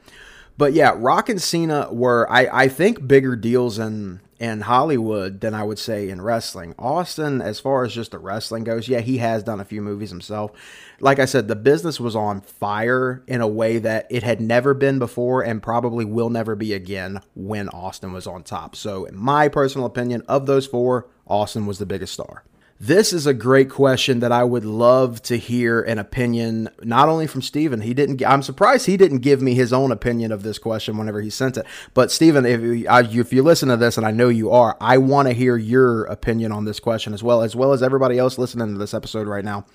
But 0.57 0.73
yeah, 0.73 0.93
Rock 0.95 1.29
and 1.29 1.39
Cena 1.39 1.89
were, 1.91 2.27
I, 2.31 2.63
I 2.63 2.67
think, 2.69 3.07
bigger 3.07 3.35
deals 3.35 3.77
in 3.77 4.21
in 4.39 4.61
Hollywood 4.61 5.41
than 5.41 5.53
I 5.53 5.63
would 5.63 5.79
say 5.79 6.09
in 6.09 6.21
wrestling. 6.21 6.75
Austin, 6.77 7.41
as 7.41 7.59
far 7.59 7.83
as 7.83 7.93
just 7.93 8.11
the 8.11 8.19
wrestling 8.19 8.63
goes, 8.63 8.87
yeah, 8.87 8.99
he 8.99 9.17
has 9.17 9.43
done 9.43 9.59
a 9.59 9.65
few 9.65 9.81
movies 9.81 10.09
himself. 10.09 10.51
Like 10.99 11.19
I 11.19 11.25
said, 11.25 11.47
the 11.47 11.55
business 11.55 11.99
was 11.99 12.15
on 12.15 12.41
fire 12.41 13.23
in 13.27 13.41
a 13.41 13.47
way 13.47 13.79
that 13.79 14.07
it 14.09 14.23
had 14.23 14.39
never 14.39 14.73
been 14.73 14.99
before 14.99 15.41
and 15.41 15.61
probably 15.61 16.05
will 16.05 16.29
never 16.29 16.55
be 16.55 16.73
again 16.73 17.21
when 17.35 17.69
Austin 17.69 18.13
was 18.13 18.27
on 18.27 18.43
top. 18.43 18.75
So, 18.75 19.05
in 19.05 19.15
my 19.15 19.47
personal 19.47 19.87
opinion, 19.87 20.23
of 20.27 20.45
those 20.45 20.67
four, 20.67 21.07
Austin 21.27 21.65
was 21.65 21.79
the 21.79 21.85
biggest 21.85 22.13
star. 22.13 22.43
This 22.79 23.11
is 23.11 23.25
a 23.25 23.33
great 23.33 23.71
question 23.71 24.19
that 24.19 24.31
I 24.31 24.43
would 24.43 24.63
love 24.63 25.23
to 25.23 25.37
hear 25.37 25.81
an 25.81 25.97
opinion, 25.97 26.69
not 26.83 27.09
only 27.09 27.25
from 27.25 27.41
Steven. 27.41 27.81
He 27.81 27.95
didn't. 27.95 28.23
I'm 28.23 28.43
surprised 28.43 28.85
he 28.85 28.97
didn't 28.97 29.19
give 29.19 29.41
me 29.41 29.55
his 29.55 29.73
own 29.73 29.91
opinion 29.91 30.31
of 30.31 30.43
this 30.43 30.59
question 30.59 30.95
whenever 30.95 31.19
he 31.19 31.31
sent 31.31 31.57
it. 31.57 31.65
But 31.95 32.11
Steven, 32.11 32.45
if 32.45 32.61
if 32.61 33.33
you 33.33 33.41
listen 33.41 33.69
to 33.69 33.77
this, 33.77 33.97
and 33.97 34.05
I 34.05 34.11
know 34.11 34.29
you 34.29 34.51
are, 34.51 34.77
I 34.79 34.99
want 34.99 35.27
to 35.27 35.33
hear 35.33 35.57
your 35.57 36.05
opinion 36.05 36.51
on 36.51 36.65
this 36.65 36.79
question 36.79 37.15
as 37.15 37.23
well, 37.23 37.41
as 37.41 37.55
well 37.55 37.73
as 37.73 37.81
everybody 37.81 38.19
else 38.19 38.37
listening 38.37 38.73
to 38.73 38.77
this 38.77 38.93
episode 38.93 39.27
right 39.27 39.45
now. 39.45 39.65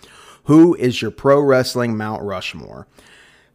Who 0.45 0.77
is 0.77 1.03
your 1.03 1.11
pro 1.11 1.41
wrestling 1.41 1.97
Mount 1.97 2.23
Rushmore? 2.23 2.87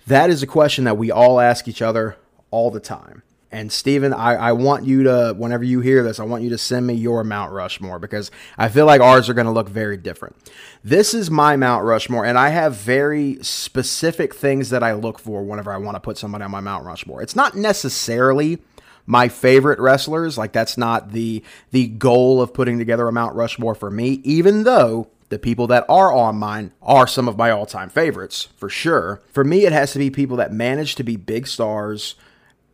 That 0.07 0.29
is 0.29 0.43
a 0.43 0.47
question 0.47 0.83
that 0.83 0.97
we 0.97 1.09
all 1.09 1.39
ask 1.39 1.69
each 1.69 1.81
other 1.81 2.17
all 2.51 2.69
the 2.69 2.81
time. 2.81 3.23
And 3.51 3.71
Steven, 3.71 4.13
I, 4.13 4.35
I 4.35 4.51
want 4.51 4.85
you 4.85 5.03
to, 5.03 5.33
whenever 5.37 5.63
you 5.63 5.79
hear 5.79 6.03
this, 6.03 6.19
I 6.19 6.25
want 6.25 6.43
you 6.43 6.49
to 6.49 6.57
send 6.57 6.85
me 6.85 6.95
your 6.95 7.23
Mount 7.23 7.53
Rushmore 7.53 7.97
because 7.97 8.29
I 8.57 8.67
feel 8.67 8.85
like 8.85 8.99
ours 8.99 9.29
are 9.29 9.33
going 9.33 9.45
to 9.45 9.51
look 9.51 9.69
very 9.69 9.95
different. 9.95 10.35
This 10.83 11.13
is 11.13 11.31
my 11.31 11.55
Mount 11.55 11.85
Rushmore, 11.85 12.25
and 12.25 12.37
I 12.37 12.49
have 12.49 12.75
very 12.75 13.37
specific 13.41 14.35
things 14.35 14.69
that 14.69 14.83
I 14.83 14.93
look 14.93 15.17
for 15.17 15.43
whenever 15.43 15.71
I 15.71 15.77
want 15.77 15.95
to 15.95 16.01
put 16.01 16.17
somebody 16.17 16.43
on 16.43 16.51
my 16.51 16.59
Mount 16.59 16.85
Rushmore. 16.85 17.21
It's 17.21 17.37
not 17.37 17.55
necessarily 17.55 18.59
my 19.05 19.29
favorite 19.29 19.79
wrestlers, 19.79 20.37
like 20.37 20.51
that's 20.51 20.77
not 20.77 21.13
the 21.13 21.41
the 21.71 21.87
goal 21.87 22.41
of 22.41 22.53
putting 22.53 22.77
together 22.77 23.07
a 23.07 23.13
Mount 23.13 23.33
Rushmore 23.35 23.75
for 23.75 23.89
me, 23.89 24.19
even 24.25 24.63
though 24.63 25.07
the 25.29 25.39
people 25.39 25.67
that 25.67 25.85
are 25.87 26.13
on 26.13 26.35
mine 26.35 26.73
are 26.81 27.07
some 27.07 27.29
of 27.29 27.37
my 27.37 27.49
all-time 27.49 27.89
favorites 27.89 28.49
for 28.57 28.67
sure. 28.69 29.21
For 29.31 29.45
me, 29.45 29.65
it 29.65 29.71
has 29.71 29.93
to 29.93 29.99
be 29.99 30.09
people 30.09 30.35
that 30.37 30.51
manage 30.51 30.95
to 30.95 31.03
be 31.03 31.15
big 31.15 31.47
stars 31.47 32.15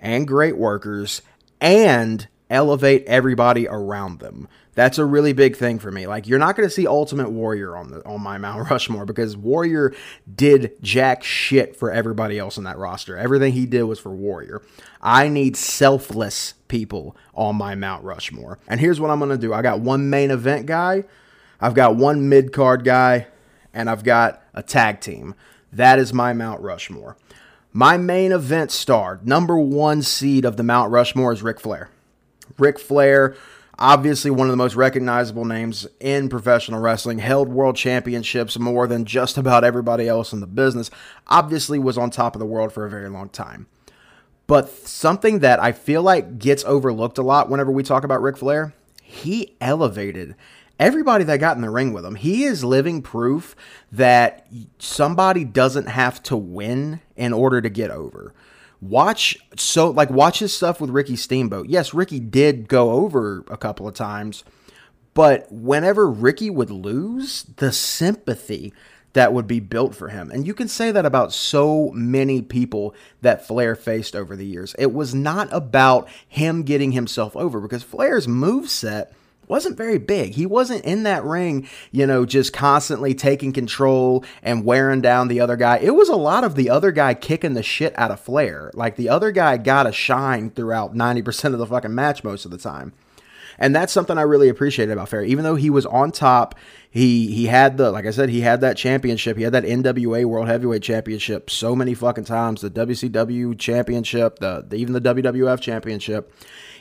and 0.03 0.27
great 0.27 0.57
workers 0.57 1.24
and 1.60 2.27
elevate 2.50 3.03
everybody 3.07 3.67
around 3.67 4.19
them. 4.19 4.48
That's 4.75 4.98
a 4.98 5.05
really 5.05 5.33
big 5.33 5.55
thing 5.55 5.79
for 5.79 5.91
me. 5.91 6.07
Like 6.07 6.27
you're 6.27 6.39
not 6.39 6.55
going 6.55 6.67
to 6.67 6.74
see 6.74 6.86
Ultimate 6.86 7.29
Warrior 7.31 7.77
on 7.77 7.89
the 7.91 8.05
on 8.05 8.22
my 8.22 8.38
Mount 8.43 8.69
Rushmore 8.69 9.05
because 9.05 9.38
Warrior 9.38 9.93
did 10.36 10.74
jack 10.81 11.24
shit 11.24 11.75
for 11.75 11.91
everybody 11.91 12.38
else 12.38 12.57
in 12.57 12.65
that 12.65 12.77
roster. 12.77 13.17
Everything 13.17 13.53
he 13.53 13.65
did 13.65 13.83
was 13.83 14.00
for 14.00 14.12
Warrior. 14.13 14.62
I 15.01 15.29
need 15.29 15.55
selfless 15.55 16.55
people 16.67 17.15
on 17.33 17.55
my 17.55 17.75
Mount 17.75 18.03
Rushmore. 18.03 18.60
And 18.67 18.79
here's 18.79 19.00
what 19.00 19.10
I'm 19.10 19.19
going 19.19 19.31
to 19.31 19.38
do. 19.38 19.53
I 19.53 19.62
got 19.62 19.79
one 19.79 20.10
main 20.10 20.31
event 20.31 20.65
guy, 20.65 21.05
I've 21.62 21.75
got 21.75 21.95
one 21.95 22.27
mid 22.27 22.51
card 22.51 22.83
guy, 22.83 23.27
and 23.74 23.89
I've 23.89 24.03
got 24.03 24.43
a 24.53 24.62
tag 24.62 25.00
team. 25.00 25.33
That 25.72 25.98
is 25.98 26.13
my 26.13 26.33
Mount 26.33 26.62
Rushmore. 26.62 27.15
My 27.75 27.98
main 27.98 28.32
event 28.32 28.70
star, 28.72 29.20
number 29.24 29.58
one 29.58 30.03
seed 30.03 30.46
of 30.46 30.58
the 30.58 30.63
Mount 30.63 30.92
Rushmore 30.92 31.34
is 31.34 31.42
Ric 31.42 31.60
Flair. 31.60 31.89
Ric 32.58 32.77
Flair 32.77 33.36
obviously 33.80 34.32
one 34.32 34.48
of 34.48 34.51
the 34.51 34.58
most 34.58 34.75
recognizable 34.75 35.46
names 35.46 35.88
in 36.00 36.30
professional 36.30 36.80
wrestling, 36.80 37.20
held 37.20 37.50
world 37.50 37.75
championships 37.75 38.60
more 38.60 38.88
than 38.88 39.06
just 39.06 39.38
about 39.38 39.63
everybody 39.63 40.08
else 40.08 40.34
in 40.34 40.39
the 40.39 40.48
business, 40.48 40.92
obviously 41.27 41.80
was 41.80 41.98
on 41.98 42.10
top 42.10 42.36
of 42.36 42.39
the 42.39 42.46
world 42.46 42.72
for 42.72 42.86
a 42.86 42.89
very 42.89 43.10
long 43.10 43.30
time. 43.30 43.68
But 44.46 44.70
something 44.70 45.39
that 45.39 45.60
I 45.60 45.72
feel 45.72 46.01
like 46.01 46.38
gets 46.38 46.63
overlooked 46.65 47.18
a 47.18 47.24
lot 47.24 47.50
whenever 47.50 47.72
we 47.72 47.84
talk 47.84 48.03
about 48.03 48.22
Ric 48.22 48.38
Flair, 48.38 48.74
he 49.01 49.56
elevated 49.62 50.36
everybody 50.84 51.24
that 51.24 51.40
got 51.40 51.56
in 51.56 51.62
the 51.62 51.70
ring 51.70 51.94
with 51.94 52.06
him. 52.06 52.16
He 52.16 52.44
is 52.44 52.63
living 52.63 53.02
proof 53.02 53.56
that 53.92 54.48
somebody 54.80 55.46
doesn't 55.46 55.88
have 55.88 56.22
to 56.24 56.36
win 56.36 57.00
in 57.16 57.32
order 57.32 57.62
to 57.62 57.70
get 57.70 57.90
over 57.90 58.34
watch 58.82 59.38
so 59.56 59.90
like 59.90 60.10
watch 60.10 60.40
his 60.40 60.54
stuff 60.54 60.82
with 60.82 60.90
Ricky 60.90 61.16
Steamboat. 61.16 61.70
Yes, 61.70 61.94
Ricky 61.94 62.20
did 62.20 62.68
go 62.68 62.92
over 62.92 63.46
a 63.50 63.56
couple 63.56 63.88
of 63.88 63.96
times, 63.96 64.44
but 65.13 65.50
whenever 65.50 66.10
Ricky 66.10 66.50
would 66.50 66.70
lose, 66.70 67.44
the 67.56 67.72
sympathy 67.72 68.74
that 69.13 69.32
would 69.32 69.48
be 69.48 69.60
built 69.60 69.96
for 69.96 70.10
him. 70.10 70.32
And 70.32 70.46
you 70.46 70.54
can 70.54 70.68
say 70.68 70.92
that 70.92 71.06
about 71.06 71.32
so 71.32 71.92
many 71.94 72.42
people 72.42 72.94
that 73.22 73.48
Flair 73.48 73.75
faced 73.75 74.16
over 74.16 74.36
the 74.36 74.46
years. 74.46 74.75
It 74.78 74.92
was 74.92 75.16
not 75.16 75.48
about 75.52 76.10
him 76.28 76.63
getting 76.63 76.92
himself 76.92 77.36
over 77.36 77.62
because 77.62 77.84
Flair's 77.84 78.28
move 78.28 78.70
set 78.70 79.13
wasn't 79.47 79.77
very 79.77 79.97
big. 79.97 80.33
He 80.33 80.45
wasn't 80.45 80.85
in 80.85 81.03
that 81.03 81.23
ring, 81.23 81.67
you 81.91 82.05
know, 82.05 82.25
just 82.25 82.53
constantly 82.53 83.13
taking 83.13 83.53
control 83.53 84.23
and 84.41 84.65
wearing 84.65 85.01
down 85.01 85.27
the 85.27 85.39
other 85.39 85.55
guy. 85.55 85.77
It 85.77 85.95
was 85.95 86.09
a 86.09 86.15
lot 86.15 86.43
of 86.43 86.55
the 86.55 86.69
other 86.69 86.91
guy 86.91 87.13
kicking 87.13 87.53
the 87.53 87.63
shit 87.63 87.97
out 87.97 88.12
of 88.12 88.19
Flair. 88.19 88.71
Like 88.73 88.95
the 88.95 89.09
other 89.09 89.31
guy 89.31 89.57
got 89.57 89.88
a 89.88 89.91
shine 89.91 90.50
throughout 90.50 90.95
90% 90.95 91.53
of 91.53 91.59
the 91.59 91.67
fucking 91.67 91.93
match 91.93 92.23
most 92.23 92.45
of 92.45 92.51
the 92.51 92.57
time. 92.57 92.93
And 93.59 93.75
that's 93.75 93.93
something 93.93 94.17
I 94.17 94.23
really 94.23 94.50
appreciated 94.50 94.91
about 94.91 95.09
Flair. 95.09 95.23
Even 95.23 95.43
though 95.43 95.55
he 95.55 95.69
was 95.69 95.85
on 95.85 96.12
top, 96.12 96.55
he 96.89 97.33
he 97.33 97.45
had 97.47 97.77
the 97.77 97.91
like 97.91 98.05
I 98.05 98.12
said, 98.12 98.29
he 98.29 98.41
had 98.41 98.62
that 98.62 98.77
championship. 98.77 99.38
He 99.38 99.43
had 99.43 99.53
that 99.53 99.63
NWA 99.63 100.25
World 100.25 100.47
Heavyweight 100.47 100.83
Championship 100.83 101.50
so 101.50 101.75
many 101.75 101.93
fucking 101.93 102.25
times, 102.25 102.62
the 102.62 102.69
WCW 102.69 103.57
championship, 103.57 104.39
the, 104.39 104.65
the 104.67 104.75
even 104.77 104.93
the 104.93 105.01
WWF 105.01 105.59
championship 105.59 106.33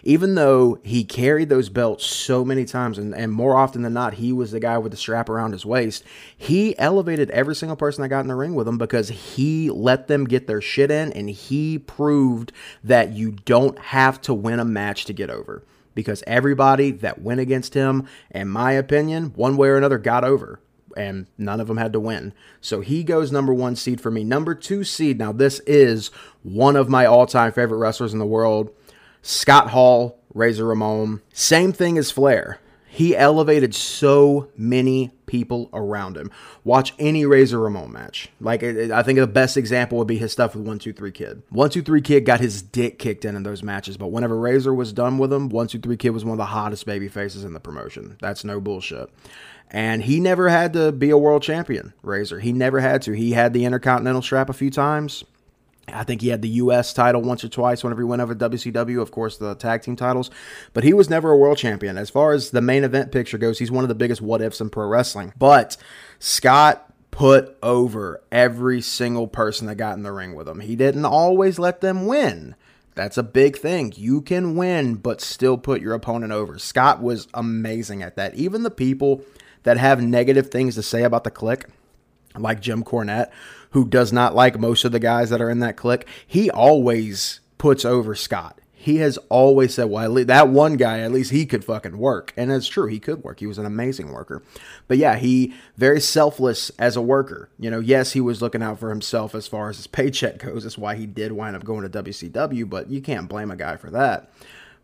even 0.02 0.34
though 0.34 0.78
he 0.82 1.04
carried 1.04 1.48
those 1.48 1.68
belts 1.68 2.04
so 2.04 2.44
many 2.44 2.64
times, 2.64 2.98
and, 2.98 3.14
and 3.14 3.32
more 3.32 3.56
often 3.56 3.82
than 3.82 3.92
not, 3.92 4.14
he 4.14 4.32
was 4.32 4.50
the 4.50 4.60
guy 4.60 4.78
with 4.78 4.90
the 4.90 4.98
strap 4.98 5.28
around 5.28 5.52
his 5.52 5.64
waist, 5.64 6.02
he 6.36 6.76
elevated 6.78 7.30
every 7.30 7.54
single 7.54 7.76
person 7.76 8.02
that 8.02 8.08
got 8.08 8.20
in 8.20 8.26
the 8.26 8.34
ring 8.34 8.54
with 8.54 8.66
him 8.66 8.78
because 8.78 9.08
he 9.08 9.70
let 9.70 10.08
them 10.08 10.24
get 10.24 10.46
their 10.46 10.60
shit 10.60 10.90
in 10.90 11.12
and 11.12 11.30
he 11.30 11.78
proved 11.78 12.52
that 12.82 13.12
you 13.12 13.32
don't 13.32 13.78
have 13.78 14.20
to 14.22 14.34
win 14.34 14.58
a 14.58 14.64
match 14.64 15.04
to 15.04 15.12
get 15.12 15.30
over. 15.30 15.62
Because 15.94 16.24
everybody 16.26 16.90
that 16.90 17.20
went 17.20 17.40
against 17.40 17.74
him, 17.74 18.08
in 18.30 18.48
my 18.48 18.72
opinion, 18.72 19.26
one 19.36 19.58
way 19.58 19.68
or 19.68 19.76
another 19.76 19.98
got 19.98 20.24
over 20.24 20.58
and 20.96 21.26
none 21.38 21.60
of 21.60 21.68
them 21.68 21.76
had 21.76 21.92
to 21.92 22.00
win. 22.00 22.32
So 22.60 22.80
he 22.80 23.02
goes 23.02 23.32
number 23.32 23.52
one 23.52 23.76
seed 23.76 24.00
for 24.00 24.10
me. 24.10 24.24
Number 24.24 24.54
two 24.54 24.84
seed. 24.84 25.18
Now, 25.18 25.32
this 25.32 25.60
is 25.60 26.10
one 26.42 26.76
of 26.76 26.88
my 26.88 27.06
all 27.06 27.26
time 27.26 27.52
favorite 27.52 27.78
wrestlers 27.78 28.12
in 28.12 28.18
the 28.18 28.26
world. 28.26 28.70
Scott 29.22 29.70
Hall, 29.70 30.18
Razor 30.34 30.66
Ramon, 30.66 31.22
same 31.32 31.72
thing 31.72 31.96
as 31.96 32.10
Flair. 32.10 32.58
He 32.88 33.16
elevated 33.16 33.74
so 33.74 34.48
many 34.54 35.12
people 35.24 35.70
around 35.72 36.18
him. 36.18 36.30
Watch 36.62 36.92
any 36.98 37.24
Razor 37.24 37.58
Ramon 37.58 37.90
match. 37.90 38.28
Like, 38.38 38.62
I 38.62 39.02
think 39.02 39.18
the 39.18 39.26
best 39.26 39.56
example 39.56 39.96
would 39.96 40.06
be 40.06 40.18
his 40.18 40.30
stuff 40.30 40.50
with 40.54 40.60
123 40.60 41.10
Kid. 41.10 41.42
123 41.48 42.02
Kid 42.02 42.26
got 42.26 42.40
his 42.40 42.60
dick 42.60 42.98
kicked 42.98 43.24
in 43.24 43.34
in 43.34 43.44
those 43.44 43.62
matches, 43.62 43.96
but 43.96 44.08
whenever 44.08 44.38
Razor 44.38 44.74
was 44.74 44.92
done 44.92 45.16
with 45.16 45.32
him, 45.32 45.48
123 45.48 45.96
Kid 45.96 46.10
was 46.10 46.22
one 46.22 46.32
of 46.32 46.38
the 46.38 46.44
hottest 46.44 46.84
baby 46.84 47.08
faces 47.08 47.44
in 47.44 47.54
the 47.54 47.60
promotion. 47.60 48.18
That's 48.20 48.44
no 48.44 48.60
bullshit. 48.60 49.08
And 49.70 50.02
he 50.02 50.20
never 50.20 50.50
had 50.50 50.74
to 50.74 50.92
be 50.92 51.08
a 51.08 51.16
world 51.16 51.42
champion, 51.42 51.94
Razor. 52.02 52.40
He 52.40 52.52
never 52.52 52.80
had 52.80 53.00
to. 53.02 53.12
He 53.12 53.32
had 53.32 53.54
the 53.54 53.64
Intercontinental 53.64 54.20
strap 54.20 54.50
a 54.50 54.52
few 54.52 54.70
times. 54.70 55.24
I 55.88 56.04
think 56.04 56.20
he 56.20 56.28
had 56.28 56.42
the 56.42 56.48
U.S. 56.48 56.92
title 56.92 57.22
once 57.22 57.42
or 57.42 57.48
twice 57.48 57.82
whenever 57.82 58.02
he 58.02 58.06
went 58.06 58.22
over 58.22 58.34
WCW, 58.34 59.00
of 59.00 59.10
course, 59.10 59.36
the 59.36 59.54
tag 59.56 59.82
team 59.82 59.96
titles. 59.96 60.30
But 60.72 60.84
he 60.84 60.94
was 60.94 61.10
never 61.10 61.30
a 61.32 61.36
world 61.36 61.58
champion. 61.58 61.98
As 61.98 62.08
far 62.08 62.32
as 62.32 62.50
the 62.50 62.60
main 62.60 62.84
event 62.84 63.10
picture 63.10 63.38
goes, 63.38 63.58
he's 63.58 63.70
one 63.70 63.84
of 63.84 63.88
the 63.88 63.94
biggest 63.94 64.20
what 64.20 64.40
ifs 64.40 64.60
in 64.60 64.70
pro 64.70 64.86
wrestling. 64.86 65.32
But 65.36 65.76
Scott 66.18 66.92
put 67.10 67.56
over 67.62 68.22
every 68.30 68.80
single 68.80 69.26
person 69.26 69.66
that 69.66 69.74
got 69.74 69.96
in 69.96 70.02
the 70.02 70.12
ring 70.12 70.34
with 70.34 70.48
him. 70.48 70.60
He 70.60 70.76
didn't 70.76 71.04
always 71.04 71.58
let 71.58 71.80
them 71.80 72.06
win. 72.06 72.54
That's 72.94 73.18
a 73.18 73.22
big 73.22 73.56
thing. 73.56 73.92
You 73.96 74.20
can 74.20 74.56
win, 74.56 74.96
but 74.96 75.20
still 75.20 75.56
put 75.56 75.80
your 75.80 75.94
opponent 75.94 76.32
over. 76.32 76.58
Scott 76.58 77.02
was 77.02 77.26
amazing 77.34 78.02
at 78.02 78.16
that. 78.16 78.34
Even 78.34 78.62
the 78.62 78.70
people 78.70 79.22
that 79.62 79.78
have 79.78 80.02
negative 80.02 80.50
things 80.50 80.74
to 80.74 80.82
say 80.82 81.02
about 81.02 81.24
the 81.24 81.30
Kliq, 81.30 81.64
like 82.36 82.60
Jim 82.60 82.82
Cornette, 82.82 83.30
who 83.72 83.86
does 83.86 84.12
not 84.12 84.34
like 84.34 84.58
most 84.58 84.84
of 84.84 84.92
the 84.92 84.98
guys 84.98 85.30
that 85.30 85.40
are 85.40 85.50
in 85.50 85.60
that 85.60 85.76
Kliq, 85.76 86.04
he 86.26 86.50
always 86.50 87.40
puts 87.58 87.84
over 87.84 88.14
Scott. 88.14 88.58
He 88.72 88.96
has 88.96 89.16
always 89.28 89.74
said, 89.74 89.84
well, 89.84 90.12
that 90.12 90.48
one 90.48 90.76
guy, 90.76 91.00
at 91.00 91.12
least 91.12 91.30
he 91.30 91.46
could 91.46 91.64
fucking 91.64 91.98
work. 91.98 92.32
And 92.36 92.50
it's 92.50 92.66
true, 92.66 92.88
he 92.88 92.98
could 92.98 93.22
work. 93.22 93.38
He 93.38 93.46
was 93.46 93.58
an 93.58 93.64
amazing 93.64 94.10
worker. 94.10 94.42
But 94.88 94.98
yeah, 94.98 95.14
he 95.14 95.54
very 95.76 96.00
selfless 96.00 96.70
as 96.80 96.96
a 96.96 97.00
worker. 97.00 97.48
You 97.60 97.70
know, 97.70 97.78
yes, 97.78 98.10
he 98.10 98.20
was 98.20 98.42
looking 98.42 98.62
out 98.62 98.80
for 98.80 98.90
himself 98.90 99.36
as 99.36 99.46
far 99.46 99.70
as 99.70 99.76
his 99.76 99.86
paycheck 99.86 100.38
goes. 100.38 100.64
That's 100.64 100.76
why 100.76 100.96
he 100.96 101.06
did 101.06 101.30
wind 101.30 101.54
up 101.54 101.62
going 101.62 101.88
to 101.88 102.02
WCW, 102.02 102.68
but 102.68 102.90
you 102.90 103.00
can't 103.00 103.28
blame 103.28 103.52
a 103.52 103.56
guy 103.56 103.76
for 103.76 103.90
that. 103.90 104.32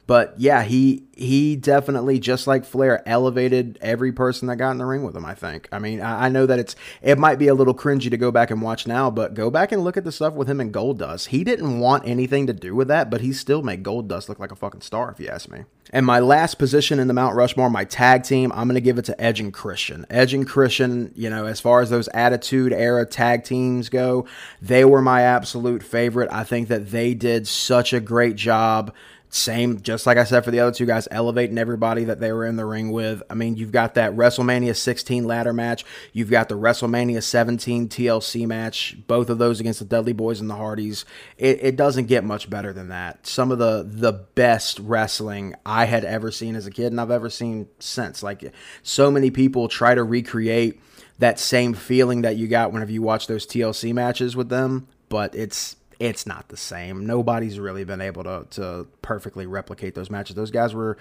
But 0.09 0.33
yeah, 0.38 0.62
he 0.62 1.03
he 1.15 1.55
definitely 1.55 2.19
just 2.19 2.47
like 2.47 2.65
Flair 2.65 3.07
elevated 3.07 3.79
every 3.83 4.11
person 4.11 4.49
that 4.49 4.57
got 4.57 4.71
in 4.71 4.79
the 4.79 4.87
ring 4.87 5.03
with 5.03 5.15
him. 5.15 5.27
I 5.27 5.35
think. 5.35 5.69
I 5.71 5.79
mean, 5.79 6.00
I, 6.00 6.25
I, 6.25 6.29
know 6.31 6.47
that 6.47 6.59
it's 6.59 6.75
it 7.03 7.19
might 7.19 7.38
be 7.38 7.49
a 7.49 7.55
little 7.55 7.75
cringy 7.75 8.09
to 8.09 8.17
go 8.17 8.31
back 8.31 8.50
and 8.50 8.62
watch 8.62 8.87
now, 8.87 9.11
but 9.11 9.35
go 9.35 9.50
back 9.50 9.71
and 9.71 9.85
look 9.85 9.99
at 9.99 10.05
the 10.05 10.11
stuff 10.11 10.33
with 10.33 10.49
him 10.49 10.61
and 10.61 10.73
Goldust. 10.73 11.27
He 11.27 11.45
didn't 11.45 11.79
want 11.79 12.09
anything 12.09 12.47
to 12.47 12.55
do 12.55 12.75
with 12.75 12.88
that, 12.88 13.11
but 13.11 13.21
he 13.21 13.35
still 13.35 13.62
made 13.62 13.83
Goldust 13.83 14.31
look 14.31 14.38
like 14.38 14.50
a 14.50 14.57
fucking 14.57 14.81
star, 14.81 15.11
if 15.11 15.21
you 15.21 15.29
ask 15.29 15.50
me. 15.50 15.65
And 15.91 16.07
my 16.07 16.21
last 16.21 16.55
position 16.55 16.99
in 16.99 17.07
the 17.07 17.15
Mount 17.15 17.37
Rushmore, 17.37 17.69
my 17.69 17.85
tag 17.85 18.23
team, 18.23 18.50
I'm 18.53 18.67
going 18.67 18.77
to 18.77 18.81
give 18.81 18.97
it 18.97 19.05
to 19.07 19.21
Edge 19.21 19.41
and 19.41 19.53
Christian. 19.53 20.07
Edge 20.09 20.33
and 20.33 20.49
Christian, 20.49 21.12
you 21.17 21.29
know, 21.29 21.45
as 21.45 21.61
far 21.61 21.83
as 21.83 21.91
those 21.91 22.09
Attitude 22.09 22.73
Era 22.73 23.05
tag 23.05 23.45
teams 23.45 23.91
go, 23.91 24.27
they 24.62 24.87
were 24.87 25.03
my 25.03 25.21
absolute 25.21 25.83
favorite. 25.83 26.31
I 26.33 26.45
think 26.45 26.69
that 26.69 26.91
they 26.91 27.12
did 27.12 27.47
such 27.47 27.93
a 27.93 28.00
great 28.00 28.37
job 28.37 28.95
same, 29.30 29.80
just 29.82 30.06
like 30.06 30.16
I 30.16 30.25
said 30.25 30.44
for 30.44 30.50
the 30.50 30.61
other 30.61 30.73
two 30.73 30.87
guys, 30.87 31.06
elevating 31.11 31.58
everybody 31.58 32.04
that 32.04 32.18
they 32.18 32.32
were 32.32 32.47
in 32.47 32.56
the 32.56 32.64
ring 32.64 32.90
with. 32.90 33.23
I 33.28 33.35
mean, 33.35 33.56
you've 33.56 33.73
got 33.73 33.94
that 33.94 34.16
WrestleMania 34.16 34.75
16 34.75 35.25
ladder 35.25 35.52
match. 35.52 35.85
You've 36.12 36.30
got 36.30 36.49
the 36.49 36.56
WrestleMania 36.56 37.23
17 37.23 37.88
TLC 37.88 38.47
match. 38.47 38.97
Both 39.06 39.28
of 39.28 39.38
those 39.38 39.61
against 39.61 39.80
the 39.80 39.85
Dudley 39.85 40.14
Boys 40.14 40.40
and 40.40 40.49
the 40.49 40.54
Hardys. 40.54 41.04
It, 41.37 41.58
it 41.62 41.76
doesn't 41.76 42.06
get 42.06 42.25
much 42.25 42.49
better 42.49 42.73
than 42.73 42.88
that. 42.88 43.26
Some 43.26 43.52
of 43.52 43.58
the 43.58 43.87
the 43.87 44.12
best 44.12 44.78
wrestling 44.78 45.54
I 45.66 45.85
had 45.85 46.04
ever 46.04 46.30
seen 46.30 46.56
as 46.56 46.66
a 46.66 46.70
kid, 46.70 46.87
and 46.87 47.00
I've 47.00 47.11
ever 47.11 47.28
seen 47.28 47.68
since. 47.78 48.23
Like 48.23 48.52
so 48.82 49.11
many 49.11 49.30
people 49.30 49.68
try 49.68 49.94
to 49.94 50.02
recreate 50.02 50.80
that 51.18 51.38
same 51.38 51.75
feeling 51.75 52.23
that 52.23 52.37
you 52.37 52.49
got 52.49 52.73
whenever 52.73 52.92
you 52.92 53.02
watch 53.02 53.26
those 53.26 53.47
TLC 53.47 53.92
matches 53.92 54.37
with 54.37 54.49
them, 54.49 54.87
but 55.08 55.35
it's 55.35 55.76
it's 55.99 56.26
not 56.26 56.49
the 56.49 56.57
same. 56.57 57.07
Nobody's 57.07 57.59
really 57.59 57.85
been 57.85 58.00
able 58.00 58.25
to 58.25 58.47
to 58.50 58.87
perfectly 59.02 59.47
replicate 59.47 59.95
those 59.95 60.11
matches. 60.11 60.37
Those 60.37 60.50
guys 60.50 60.75
were 60.75 60.97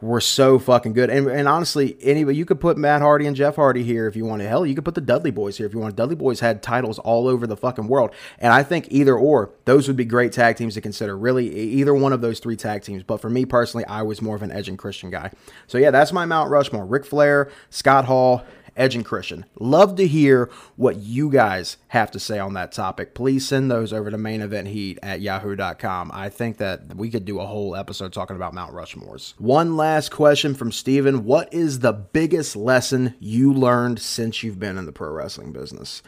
were 0.00 0.20
so 0.20 0.58
fucking 0.58 0.92
good. 0.92 1.10
And, 1.10 1.28
and 1.28 1.46
honestly, 1.46 1.96
anybody 2.00 2.36
you 2.36 2.44
could 2.44 2.60
put 2.60 2.78
Matt 2.78 3.02
Hardy 3.02 3.26
and 3.26 3.36
Jeff 3.36 3.56
Hardy 3.56 3.82
here 3.82 4.06
if 4.06 4.16
you 4.16 4.24
want 4.24 4.40
to. 4.42 4.48
Hell, 4.48 4.64
you 4.64 4.74
could 4.74 4.84
put 4.84 4.94
the 4.94 5.00
Dudley 5.00 5.30
Boys 5.30 5.58
here 5.58 5.66
if 5.66 5.74
you 5.74 5.78
want. 5.78 5.96
Dudley 5.96 6.16
Boys 6.16 6.40
had 6.40 6.62
titles 6.62 6.98
all 6.98 7.28
over 7.28 7.46
the 7.46 7.56
fucking 7.56 7.88
world, 7.88 8.14
and 8.38 8.52
I 8.52 8.62
think 8.62 8.86
either 8.90 9.16
or 9.16 9.50
those 9.64 9.88
would 9.88 9.96
be 9.96 10.04
great 10.04 10.32
tag 10.32 10.56
teams 10.56 10.74
to 10.74 10.80
consider. 10.80 11.16
Really, 11.16 11.54
either 11.54 11.94
one 11.94 12.12
of 12.12 12.20
those 12.20 12.40
three 12.40 12.56
tag 12.56 12.82
teams. 12.82 13.02
But 13.02 13.20
for 13.20 13.28
me 13.28 13.44
personally, 13.44 13.84
I 13.86 14.02
was 14.02 14.22
more 14.22 14.36
of 14.36 14.42
an 14.42 14.50
Edge 14.50 14.68
and 14.68 14.78
Christian 14.78 15.10
guy. 15.10 15.32
So 15.66 15.78
yeah, 15.78 15.90
that's 15.90 16.12
my 16.12 16.24
Mount 16.24 16.50
Rushmore: 16.50 16.86
Ric 16.86 17.04
Flair, 17.04 17.50
Scott 17.68 18.06
Hall, 18.06 18.44
Edge 18.76 18.94
and 18.94 19.04
Christian. 19.04 19.46
Love 19.58 19.96
to 19.96 20.06
hear 20.06 20.50
what 20.76 20.96
you 20.96 21.30
guys 21.30 21.76
have 21.88 22.10
to 22.12 22.20
say 22.20 22.38
on 22.38 22.54
that 22.54 22.72
topic. 22.72 23.14
Please 23.14 23.46
send 23.46 23.70
those 23.70 23.92
over 23.92 24.10
to 24.10 24.18
main 24.18 24.40
event 24.40 24.68
heat 24.68 24.98
at 25.02 25.20
yahoo.com. 25.20 26.10
I 26.12 26.28
think 26.28 26.58
that 26.58 26.94
we 26.94 27.10
could 27.10 27.24
do 27.24 27.40
a 27.40 27.46
whole 27.46 27.76
episode 27.76 28.12
talking 28.12 28.36
about 28.36 28.54
Mount 28.54 28.72
Rushmores. 28.72 29.34
One 29.38 29.76
last 29.76 30.10
question 30.10 30.54
from 30.54 30.72
Steven. 30.72 31.24
What 31.24 31.52
is 31.52 31.80
the 31.80 31.92
biggest 31.92 32.56
lesson 32.56 33.14
you 33.18 33.52
learned 33.52 34.00
since 34.00 34.42
you've 34.42 34.58
been 34.58 34.78
in 34.78 34.86
the 34.86 34.92
pro 34.92 35.10
wrestling 35.10 35.52
business? 35.52 36.02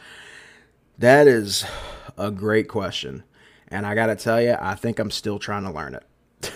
That 0.97 1.27
is 1.27 1.65
a 2.17 2.31
great 2.31 2.67
question. 2.67 3.23
And 3.67 3.85
I 3.85 3.95
got 3.95 4.07
to 4.07 4.15
tell 4.15 4.41
you, 4.41 4.55
I 4.59 4.75
think 4.75 4.99
I'm 4.99 5.11
still 5.11 5.39
trying 5.39 5.63
to 5.63 5.71
learn 5.71 5.95
it. 5.95 6.03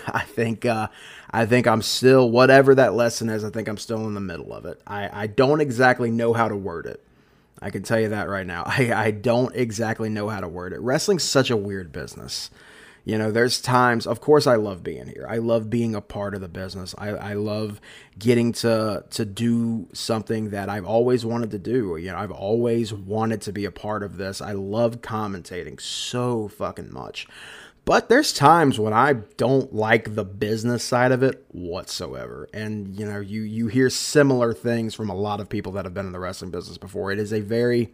I 0.06 0.22
think 0.22 0.64
uh, 0.64 0.88
I 1.30 1.46
think 1.46 1.66
I'm 1.66 1.82
still 1.82 2.30
whatever 2.30 2.74
that 2.74 2.94
lesson 2.94 3.28
is. 3.28 3.44
I 3.44 3.50
think 3.50 3.68
I'm 3.68 3.76
still 3.76 4.06
in 4.06 4.14
the 4.14 4.20
middle 4.20 4.52
of 4.52 4.64
it. 4.64 4.80
I, 4.86 5.24
I 5.24 5.26
don't 5.26 5.60
exactly 5.60 6.10
know 6.10 6.32
how 6.32 6.48
to 6.48 6.56
word 6.56 6.86
it. 6.86 7.04
I 7.60 7.70
can 7.70 7.82
tell 7.82 8.00
you 8.00 8.08
that 8.10 8.28
right 8.28 8.46
now. 8.46 8.64
I, 8.66 8.92
I 8.92 9.10
don't 9.10 9.54
exactly 9.54 10.08
know 10.08 10.28
how 10.28 10.40
to 10.40 10.48
word 10.48 10.72
it. 10.72 10.80
Wrestling's 10.80 11.24
such 11.24 11.50
a 11.50 11.56
weird 11.56 11.92
business. 11.92 12.50
You 13.04 13.16
know, 13.16 13.30
there's 13.30 13.58
times, 13.60 14.06
of 14.06 14.20
course, 14.20 14.46
I 14.46 14.56
love 14.56 14.82
being 14.82 15.06
here. 15.06 15.26
I 15.26 15.38
love 15.38 15.70
being 15.70 15.94
a 15.94 16.00
part 16.02 16.34
of 16.34 16.42
the 16.42 16.48
business. 16.48 16.94
I, 16.98 17.08
I 17.08 17.32
love 17.32 17.80
getting 18.18 18.52
to 18.52 19.02
to 19.08 19.24
do 19.24 19.88
something 19.94 20.50
that 20.50 20.68
I've 20.68 20.84
always 20.84 21.24
wanted 21.24 21.50
to 21.52 21.58
do. 21.58 21.96
You 21.96 22.12
know, 22.12 22.18
I've 22.18 22.30
always 22.30 22.92
wanted 22.92 23.40
to 23.42 23.52
be 23.52 23.64
a 23.64 23.70
part 23.70 24.02
of 24.02 24.18
this. 24.18 24.42
I 24.42 24.52
love 24.52 25.00
commentating 25.00 25.80
so 25.80 26.48
fucking 26.48 26.92
much. 26.92 27.26
But 27.84 28.08
there's 28.08 28.32
times 28.34 28.78
when 28.78 28.92
I 28.92 29.14
don't 29.36 29.74
like 29.74 30.14
the 30.14 30.24
business 30.24 30.84
side 30.84 31.10
of 31.10 31.22
it 31.22 31.44
whatsoever. 31.48 32.48
And 32.52 32.94
you 32.98 33.06
know, 33.06 33.20
you 33.20 33.42
you 33.42 33.68
hear 33.68 33.88
similar 33.88 34.52
things 34.52 34.94
from 34.94 35.08
a 35.08 35.14
lot 35.14 35.40
of 35.40 35.48
people 35.48 35.72
that 35.72 35.84
have 35.86 35.94
been 35.94 36.06
in 36.06 36.12
the 36.12 36.20
wrestling 36.20 36.50
business 36.50 36.76
before. 36.76 37.10
It 37.12 37.18
is 37.18 37.32
a 37.32 37.40
very 37.40 37.92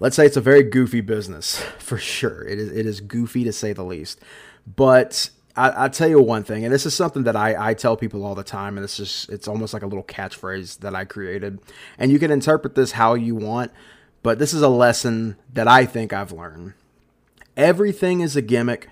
let's 0.00 0.16
say 0.16 0.26
it's 0.26 0.36
a 0.36 0.40
very 0.40 0.62
goofy 0.62 1.00
business 1.00 1.58
for 1.78 1.98
sure. 1.98 2.42
It 2.46 2.58
is 2.58 2.72
it 2.72 2.86
is 2.86 3.00
goofy 3.00 3.44
to 3.44 3.52
say 3.52 3.72
the 3.72 3.84
least. 3.84 4.20
But 4.66 5.30
I, 5.58 5.88
tell 5.88 6.08
you 6.08 6.20
one 6.20 6.44
thing, 6.44 6.64
and 6.64 6.74
this 6.74 6.84
is 6.84 6.94
something 6.94 7.22
that 7.22 7.34
I, 7.34 7.70
I 7.70 7.74
tell 7.74 7.96
people 7.96 8.24
all 8.24 8.34
the 8.34 8.44
time, 8.44 8.76
and 8.76 8.84
this 8.84 9.00
is 9.00 9.26
it's 9.30 9.48
almost 9.48 9.72
like 9.72 9.82
a 9.82 9.86
little 9.86 10.04
catchphrase 10.04 10.80
that 10.80 10.94
I 10.94 11.06
created. 11.06 11.60
And 11.98 12.12
you 12.12 12.18
can 12.18 12.30
interpret 12.30 12.74
this 12.74 12.92
how 12.92 13.14
you 13.14 13.34
want, 13.34 13.72
but 14.22 14.38
this 14.38 14.52
is 14.52 14.60
a 14.60 14.68
lesson 14.68 15.36
that 15.54 15.66
I 15.66 15.86
think 15.86 16.12
I've 16.12 16.32
learned. 16.32 16.74
Everything 17.56 18.20
is 18.20 18.36
a 18.36 18.42
gimmick 18.42 18.90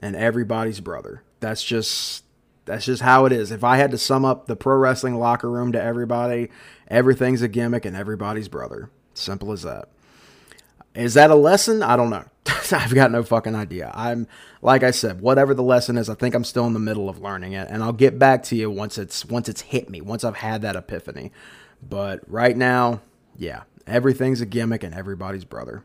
and 0.00 0.16
everybody's 0.16 0.80
brother. 0.80 1.22
That's 1.40 1.62
just 1.62 2.24
that's 2.64 2.84
just 2.84 3.02
how 3.02 3.24
it 3.24 3.32
is. 3.32 3.50
If 3.50 3.64
I 3.64 3.78
had 3.78 3.90
to 3.92 3.98
sum 3.98 4.24
up 4.24 4.46
the 4.46 4.56
pro 4.56 4.76
wrestling 4.76 5.18
locker 5.18 5.50
room 5.50 5.72
to 5.72 5.82
everybody, 5.82 6.50
everything's 6.88 7.42
a 7.42 7.48
gimmick 7.48 7.84
and 7.84 7.96
everybody's 7.96 8.48
brother. 8.48 8.90
Simple 9.14 9.52
as 9.52 9.62
that. 9.62 9.88
Is 10.94 11.14
that 11.14 11.30
a 11.30 11.34
lesson? 11.34 11.82
I 11.82 11.96
don't 11.96 12.10
know. 12.10 12.24
I've 12.72 12.94
got 12.94 13.10
no 13.10 13.22
fucking 13.22 13.54
idea. 13.54 13.90
I'm 13.94 14.26
like 14.62 14.82
I 14.82 14.90
said, 14.90 15.20
whatever 15.20 15.54
the 15.54 15.62
lesson 15.62 15.96
is, 15.96 16.08
I 16.08 16.14
think 16.14 16.34
I'm 16.34 16.44
still 16.44 16.66
in 16.66 16.72
the 16.72 16.78
middle 16.78 17.08
of 17.08 17.20
learning 17.20 17.52
it, 17.52 17.68
and 17.70 17.82
I'll 17.82 17.92
get 17.92 18.18
back 18.18 18.42
to 18.44 18.56
you 18.56 18.70
once 18.70 18.98
it's 18.98 19.24
once 19.24 19.48
it's 19.48 19.60
hit 19.60 19.88
me, 19.88 20.00
once 20.00 20.24
I've 20.24 20.36
had 20.36 20.62
that 20.62 20.76
epiphany. 20.76 21.32
But 21.86 22.20
right 22.26 22.56
now, 22.56 23.00
yeah, 23.36 23.62
everything's 23.86 24.40
a 24.40 24.46
gimmick 24.46 24.82
and 24.82 24.94
everybody's 24.94 25.44
brother. 25.44 25.84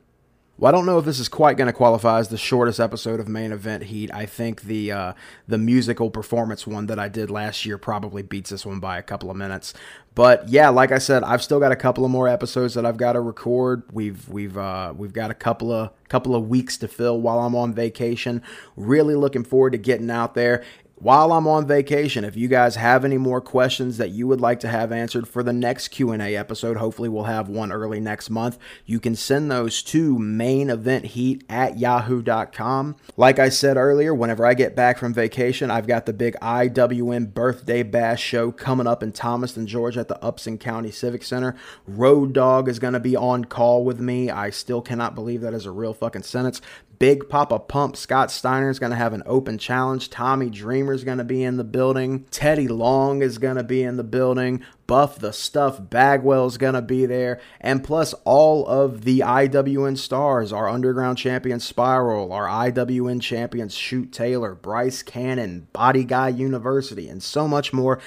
Well, 0.55 0.69
I 0.69 0.71
don't 0.71 0.85
know 0.85 0.99
if 0.99 1.05
this 1.05 1.19
is 1.19 1.29
quite 1.29 1.57
going 1.57 1.65
to 1.65 1.73
qualify 1.73 2.19
as 2.19 2.27
the 2.27 2.37
shortest 2.37 2.79
episode 2.79 3.19
of 3.19 3.27
Main 3.27 3.51
Event 3.51 3.85
Heat. 3.85 4.13
I 4.13 4.27
think 4.27 4.61
the 4.61 4.91
uh, 4.91 5.13
the 5.47 5.57
musical 5.57 6.11
performance 6.11 6.67
one 6.67 6.85
that 6.85 6.99
I 6.99 7.09
did 7.09 7.31
last 7.31 7.65
year 7.65 7.79
probably 7.79 8.21
beats 8.21 8.51
this 8.51 8.63
one 8.63 8.79
by 8.79 8.99
a 8.99 9.01
couple 9.01 9.31
of 9.31 9.35
minutes. 9.35 9.73
But 10.13 10.47
yeah, 10.49 10.69
like 10.69 10.91
I 10.91 10.99
said, 10.99 11.23
I've 11.23 11.41
still 11.41 11.59
got 11.59 11.71
a 11.71 11.75
couple 11.75 12.05
of 12.05 12.11
more 12.11 12.27
episodes 12.27 12.75
that 12.75 12.85
I've 12.85 12.97
got 12.97 13.13
to 13.13 13.19
record. 13.19 13.81
We've 13.91 14.29
we've 14.29 14.55
uh, 14.55 14.93
we've 14.95 15.11
got 15.11 15.31
a 15.31 15.33
couple 15.33 15.71
of 15.71 15.89
couple 16.07 16.35
of 16.35 16.47
weeks 16.47 16.77
to 16.77 16.87
fill 16.87 17.19
while 17.19 17.39
I'm 17.39 17.55
on 17.55 17.73
vacation. 17.73 18.43
Really 18.75 19.15
looking 19.15 19.43
forward 19.43 19.71
to 19.71 19.79
getting 19.79 20.11
out 20.11 20.35
there 20.35 20.63
while 21.03 21.33
I'm 21.33 21.47
on 21.47 21.67
vacation, 21.67 22.23
if 22.23 22.37
you 22.37 22.47
guys 22.47 22.77
have 22.77 23.03
any 23.03 23.17
more 23.17 23.41
questions 23.41 23.97
that 23.97 24.11
you 24.11 24.25
would 24.25 24.39
like 24.39 24.61
to 24.61 24.69
have 24.69 24.93
answered 24.93 25.27
for 25.27 25.43
the 25.43 25.51
next 25.51 25.89
Q&A 25.89 26.33
episode, 26.33 26.77
hopefully 26.77 27.09
we'll 27.09 27.25
have 27.25 27.49
one 27.49 27.73
early 27.73 27.99
next 27.99 28.29
month, 28.29 28.57
you 28.85 29.01
can 29.01 29.13
send 29.13 29.51
those 29.51 29.83
to 29.83 30.15
maineventheat 30.17 31.43
at 31.49 31.77
yahoo.com. 31.77 32.95
Like 33.17 33.37
I 33.37 33.49
said 33.49 33.75
earlier, 33.75 34.13
whenever 34.15 34.45
I 34.45 34.53
get 34.53 34.77
back 34.77 34.97
from 34.97 35.13
vacation, 35.13 35.69
I've 35.69 35.87
got 35.87 36.05
the 36.05 36.13
big 36.13 36.35
IWN 36.41 37.33
birthday 37.33 37.83
bash 37.83 38.23
show 38.23 38.53
coming 38.53 38.87
up 38.87 39.03
in 39.03 39.11
Thomaston, 39.11 39.67
Georgia 39.67 39.99
at 39.99 40.07
the 40.07 40.23
Upson 40.23 40.57
County 40.57 40.89
Civic 40.89 41.23
Center. 41.23 41.53
Road 41.85 42.31
Dog 42.31 42.69
is 42.69 42.79
going 42.79 42.93
to 42.93 43.01
be 43.01 43.17
on 43.17 43.43
call 43.43 43.83
with 43.83 43.99
me. 43.99 44.29
I 44.29 44.51
still 44.51 44.81
cannot 44.81 45.15
believe 45.15 45.41
that 45.41 45.53
is 45.53 45.65
a 45.65 45.71
real 45.71 45.93
fucking 45.93 46.23
sentence. 46.23 46.61
Big 46.99 47.27
Papa 47.29 47.59
Pump 47.59 47.95
Scott 47.95 48.31
Steiner 48.31 48.69
is 48.69 48.79
going 48.79 48.91
to 48.91 48.95
have 48.95 49.13
an 49.13 49.23
open 49.25 49.57
challenge. 49.57 50.09
Tommy 50.09 50.49
Dreamer 50.49 50.93
is 50.93 51.03
going 51.03 51.17
to 51.17 51.23
be 51.23 51.43
in 51.43 51.57
the 51.57 51.63
building. 51.63 52.25
Teddy 52.31 52.67
Long 52.67 53.21
is 53.21 53.37
going 53.37 53.55
to 53.55 53.63
be 53.63 53.83
in 53.83 53.97
the 53.97 54.03
building. 54.03 54.63
Buff 54.85 55.17
the 55.17 55.33
Stuff 55.33 55.79
Bagwell 55.89 56.45
is 56.45 56.57
going 56.57 56.73
to 56.75 56.81
be 56.81 57.05
there. 57.05 57.39
And 57.59 57.83
plus, 57.83 58.13
all 58.25 58.67
of 58.67 59.05
the 59.05 59.19
IWN 59.19 59.97
stars 59.97 60.53
our 60.53 60.69
Underground 60.69 61.17
Champion 61.17 61.59
Spiral, 61.59 62.31
our 62.31 62.47
IWN 62.47 63.21
champions 63.21 63.73
Shoot 63.73 64.11
Taylor, 64.11 64.53
Bryce 64.53 65.01
Cannon, 65.01 65.67
Body 65.73 66.03
Guy 66.03 66.29
University, 66.29 67.09
and 67.09 67.23
so 67.23 67.47
much 67.47 67.73
more. 67.73 67.99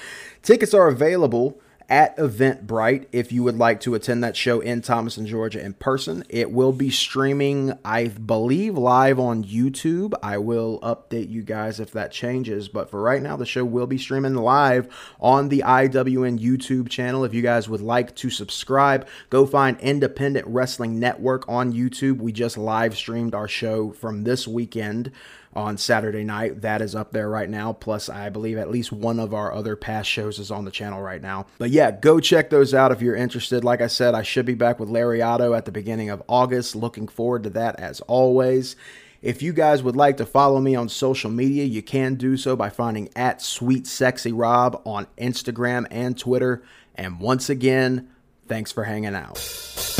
Tickets 0.43 0.73
are 0.73 0.87
available 0.87 1.59
at 1.89 2.17
Eventbrite 2.17 3.05
if 3.11 3.31
you 3.31 3.43
would 3.43 3.57
like 3.57 3.79
to 3.81 3.95
attend 3.95 4.23
that 4.23 4.35
show 4.35 4.59
in 4.59 4.81
Thomaston, 4.81 5.25
Georgia 5.25 5.63
in 5.63 5.73
person. 5.73 6.23
It 6.29 6.51
will 6.51 6.73
be 6.73 6.89
streaming, 6.89 7.77
I 7.85 8.09
believe, 8.09 8.77
live 8.77 9.19
on 9.19 9.43
YouTube. 9.43 10.13
I 10.21 10.37
will 10.37 10.79
update 10.81 11.29
you 11.29 11.43
guys 11.43 11.79
if 11.79 11.91
that 11.93 12.11
changes, 12.11 12.67
but 12.67 12.89
for 12.89 13.01
right 13.01 13.21
now, 13.21 13.37
the 13.37 13.45
show 13.45 13.63
will 13.63 13.87
be 13.87 13.97
streaming 13.97 14.35
live 14.35 14.87
on 15.19 15.49
the 15.49 15.63
IWN 15.65 16.39
YouTube 16.39 16.89
channel. 16.89 17.23
If 17.23 17.33
you 17.33 17.41
guys 17.41 17.69
would 17.69 17.81
like 17.81 18.15
to 18.17 18.29
subscribe, 18.29 19.07
go 19.29 19.45
find 19.45 19.79
Independent 19.79 20.45
Wrestling 20.47 20.99
Network 20.99 21.47
on 21.47 21.73
YouTube. 21.73 22.17
We 22.17 22.33
just 22.33 22.57
live 22.57 22.97
streamed 22.97 23.33
our 23.33 23.47
show 23.47 23.91
from 23.91 24.23
this 24.23 24.47
weekend 24.47 25.11
on 25.57 25.75
Saturday 25.75 26.23
night. 26.23 26.61
That 26.61 26.83
is 26.83 26.93
up 26.93 27.11
there 27.11 27.27
right 27.27 27.49
now. 27.49 27.73
Plus, 27.73 28.09
I 28.09 28.29
believe 28.29 28.59
at 28.59 28.69
least 28.69 28.91
one 28.91 29.19
of 29.19 29.33
our 29.33 29.51
other 29.51 29.75
past 29.75 30.07
shows 30.07 30.37
is 30.37 30.51
on 30.51 30.65
the 30.65 30.71
channel 30.71 31.01
right 31.01 31.21
now. 31.21 31.47
But 31.57 31.71
yeah, 31.71 31.89
go 31.89 32.19
check 32.19 32.51
those 32.51 32.75
out 32.75 32.91
if 32.91 33.01
you're 33.01 33.15
interested. 33.15 33.63
Like 33.63 33.81
I 33.81 33.87
said, 33.87 34.13
I 34.13 34.21
should 34.21 34.45
be 34.45 34.53
back 34.53 34.79
with 34.79 34.87
Lariato 34.87 35.57
at 35.57 35.65
the 35.65 35.71
beginning 35.71 36.11
of 36.11 36.21
August. 36.29 36.75
Looking 36.75 37.07
forward 37.07 37.41
to 37.43 37.49
that 37.51 37.79
as 37.79 38.01
always. 38.01 38.75
If 39.23 39.41
you 39.41 39.51
guys 39.51 39.81
would 39.81 39.95
like 39.95 40.17
to 40.17 40.27
follow 40.27 40.59
me 40.59 40.75
on 40.75 40.89
social 40.89 41.31
media, 41.31 41.65
you 41.65 41.81
can 41.81 42.15
do 42.15 42.37
so 42.37 42.55
by 42.55 42.69
finding 42.69 43.09
at 43.15 43.41
Sweet 43.41 43.87
Sexy 43.87 44.31
Rob 44.31 44.79
on 44.85 45.07
Instagram 45.17 45.87
and 45.89 46.15
Twitter. 46.15 46.61
And 46.93 47.19
once 47.19 47.49
again, 47.49 48.09
thanks 48.47 48.71
for 48.71 48.83
hanging 48.83 49.15
out. 49.15 49.96